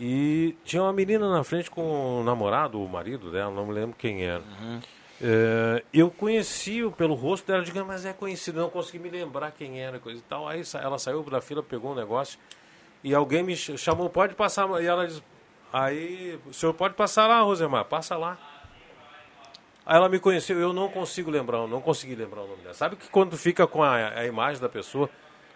[0.00, 3.94] E tinha uma menina na frente com o namorado, o marido dela, não me lembro
[3.96, 4.42] quem era.
[5.24, 9.80] É, eu conheci pelo rosto dela, digo, mas é conhecido, não consegui me lembrar quem
[9.80, 10.48] era, coisa e tal.
[10.48, 12.38] Aí ela saiu da fila, pegou um negócio
[13.04, 14.68] e alguém me ch- chamou, pode passar.
[14.82, 15.22] E ela diz,
[15.72, 18.36] aí, o senhor pode passar lá, Rosemar, passa lá.
[19.86, 22.74] Aí ela me conheceu, eu não consigo lembrar, não consegui lembrar o nome dela.
[22.74, 25.08] Sabe que quando fica com a, a imagem da pessoa,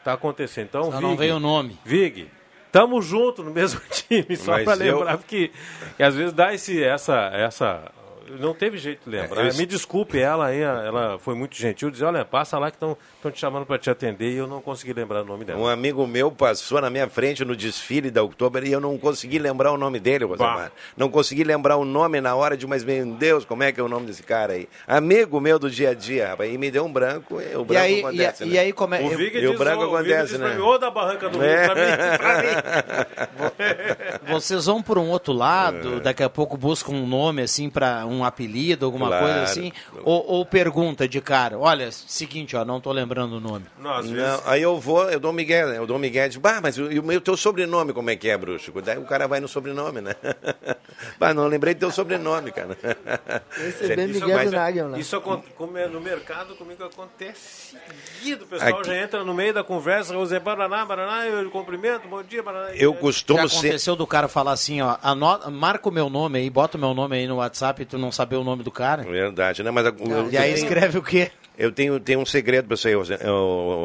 [0.04, 0.66] tá acontecendo.
[0.66, 1.78] Então, Só não veio o nome.
[1.84, 2.28] Vig,
[2.72, 5.50] tamo junto no mesmo time, só eu- lembrar, porque
[5.96, 7.92] que às vezes dá esse, essa, essa.
[8.38, 9.44] Não teve jeito de lembrar.
[9.44, 12.76] É, eu- Me desculpe, ela aí, ela foi muito gentil, dizer, olha, passa lá que
[12.76, 12.96] estão
[13.30, 15.58] te chamando para te atender e eu não consegui lembrar o nome dela.
[15.60, 19.38] Um amigo meu passou na minha frente no desfile da Oktober e eu não consegui
[19.38, 20.70] lembrar o nome dele, Rosemar.
[20.96, 23.82] Não consegui lembrar o nome na hora de, mas meu Deus, como é que é
[23.82, 24.68] o nome desse cara aí?
[24.86, 26.52] Amigo meu do dia a dia, rapaz.
[26.52, 28.54] E me deu um branco, e o branco aí- acontece, e- né?
[28.54, 30.58] e aí como é- O Vig E o branco o acontece, né?
[30.58, 31.66] "Ô, da Barranca do Rio, É.
[31.66, 34.32] pra mim, pra mim.
[34.32, 38.15] Vocês vão por um outro lado, daqui a pouco buscam um nome assim para um
[38.24, 39.24] apelido, alguma Claro.
[39.24, 39.72] coisa assim,
[40.04, 43.66] ou, ou pergunta de cara, olha, seguinte, ó, não tô lembrando o nome.
[43.78, 46.28] Não, às vezes- Não, aí eu vou, eu dou um Miguel, eu dou um Miguel,
[46.28, 48.72] digo, bah, mas o, e o meu teu sobrenome como é que é, bruxo?
[48.84, 50.14] Daí o cara vai no sobrenome, né?
[51.18, 52.76] bah, não lembrei do teu sobrenome, cara.
[53.58, 54.98] Esse é Miguel mas- do Nagel, né?
[55.00, 57.76] Isso como é no mercado comigo acontece
[58.20, 58.44] seguido.
[58.44, 62.22] O pessoal Aqui- já entra no meio da conversa, José Baraná, Baraná, eu cumprimento, bom
[62.22, 62.74] dia, Baraná.
[62.74, 63.56] Eu costumo Já ser.
[63.58, 66.94] aconteceu do cara falar assim, ó, anota, marca o meu nome aí, bota o meu
[66.94, 69.02] nome aí no WhatsApp e tu não saber o nome do cara?
[69.02, 69.70] Verdade, né?
[69.70, 71.30] Mas a- eu- E aí tenho- escreve o quê?
[71.58, 72.94] Eu tenho, tenho um segredo para você,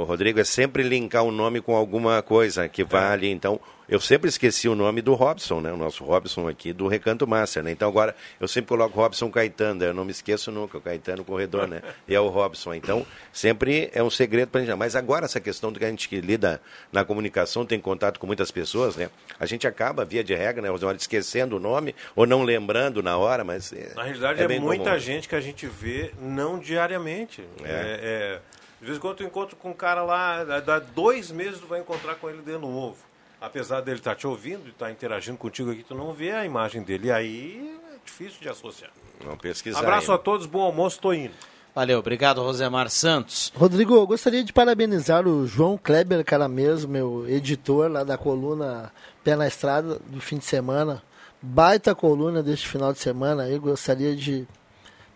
[0.06, 3.30] Rodrigo, é sempre linkar o nome com alguma coisa que vale.
[3.32, 3.60] Então,
[3.92, 5.72] eu sempre esqueci o nome do Robson, né?
[5.72, 7.72] O nosso Robson aqui do Recanto Master, né?
[7.72, 11.68] Então agora eu sempre coloco Robson Caetano, eu não me esqueço nunca, o Caetano Corredor,
[11.68, 11.82] né?
[12.08, 12.74] E é o Robson.
[12.74, 14.74] Então, sempre é um segredo para gente.
[14.76, 16.62] Mas agora essa questão do que a gente que lida
[16.92, 19.10] na comunicação, tem contato com muitas pessoas, né?
[19.38, 23.44] A gente acaba, via de regra, né, esquecendo o nome ou não lembrando na hora,
[23.44, 23.74] mas.
[23.74, 25.00] É, Na realidade, é, bem muita comum.
[25.00, 27.44] gente que a gente vê não diariamente.
[27.64, 28.40] É.
[28.40, 28.40] é-
[28.80, 31.68] de vez em quando tu encontra com um cara lá, dá- dá dois meses tu
[31.68, 32.98] vai encontrar com ele de novo.
[33.42, 36.84] Apesar dele estar te ouvindo e estar interagindo contigo aqui, tu não vê a imagem
[36.84, 37.08] dele.
[37.08, 38.92] E aí é difícil de associar.
[39.20, 39.80] Vamos pesquisar.
[39.80, 41.34] Abraço aí, a todos, bom almoço, tô indo.
[41.74, 43.52] Valeu, obrigado, Rosemar Santos.
[43.56, 48.92] Rodrigo, eu gostaria de parabenizar o João Kleber Caramês, meu editor lá da coluna
[49.24, 51.02] Pé na Estrada do fim de semana.
[51.42, 53.48] Baita coluna deste final de semana.
[53.50, 54.46] Eu gostaria de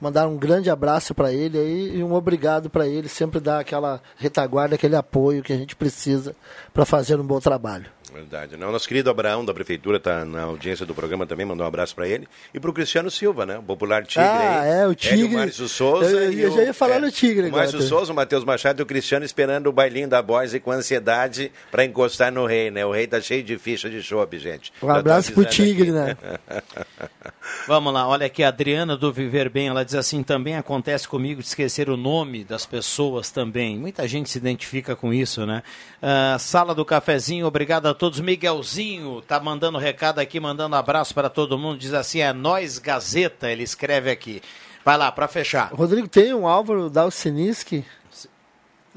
[0.01, 4.01] mandar um grande abraço para ele aí e um obrigado para ele sempre dar aquela
[4.17, 6.35] retaguarda, aquele apoio que a gente precisa
[6.73, 7.94] para fazer um bom trabalho.
[8.15, 8.55] Verdade.
[8.57, 11.93] Não, nosso querido Abraão da Prefeitura está na audiência do programa também, mandou um abraço
[11.93, 12.27] para ele.
[12.53, 13.57] E para o Cristiano Silva, né?
[13.57, 14.25] O popular Tigre.
[14.27, 14.69] Ah, aí.
[14.69, 15.25] é, o Tigre.
[15.25, 16.09] o Márcio Souza.
[16.09, 17.85] Eu- eu já ia falar é, no Tigre O Márcio tá?
[17.85, 21.51] Souza, o Matheus Machado e o Cristiano esperando o bailinho da Boys e com ansiedade
[21.69, 22.85] para encostar no rei, né?
[22.85, 24.71] O rei tá cheio de ficha de chopp, gente.
[24.81, 25.91] Um Já tô abraço pro avisando Tigre, aqui.
[25.91, 26.17] né?
[27.67, 31.41] Vamos lá, olha aqui, a Adriana do Viver Bem, ela diz assim, também acontece comigo
[31.41, 33.77] de esquecer o nome das pessoas também.
[33.77, 35.61] Muita gente se identifica com isso, né?
[36.01, 38.04] Ah, Sala do Cafezinho, obrigado a todos.
[38.19, 43.49] Miguelzinho tá mandando recado aqui, mandando abraço para todo mundo, diz assim, é nós Gazeta,
[43.51, 44.41] ele escreve aqui.
[44.83, 45.71] Vai lá, para fechar.
[45.73, 47.83] Rodrigo, tem um Álvaro Dalcininski?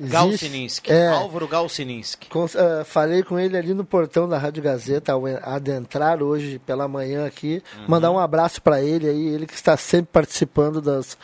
[0.01, 0.13] Existe?
[0.13, 1.09] Galsininski, É.
[1.09, 2.29] Álvaro Galsininski.
[2.29, 6.61] Com- ah, falei com ele ali no portão da Rádio Gazeta, ao en- adentrar hoje
[6.61, 7.61] pela manhã aqui.
[7.77, 7.85] Uhum.
[7.89, 11.19] Mandar um abraço para ele aí, ele que está sempre participando das,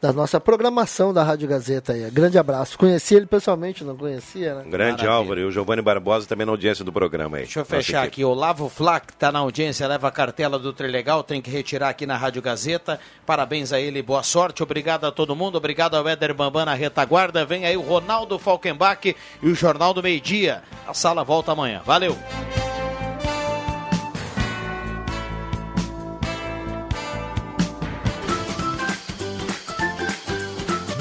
[0.00, 2.10] da nossa programação da Rádio Gazeta aí.
[2.10, 2.78] Grande abraço.
[2.78, 4.62] Conheci ele pessoalmente, não conhecia, né?
[4.64, 5.10] Grande Maravilha.
[5.10, 7.44] Álvaro e o Giovanni Barbosa também na audiência do programa aí.
[7.44, 8.24] Deixa eu fechar aqui.
[8.24, 12.16] Olavo Flack está na audiência, leva a cartela do Trilegal, tem que retirar aqui na
[12.16, 12.98] Rádio Gazeta.
[13.26, 14.62] Parabéns a ele, boa sorte.
[14.62, 17.44] Obrigado a todo mundo, obrigado ao Éder Bambam na retaguarda.
[17.44, 20.62] Vem aí o Ronaldo Falkenbach e o Jornal do Meio Dia.
[20.86, 21.82] A sala volta amanhã.
[21.84, 22.16] Valeu!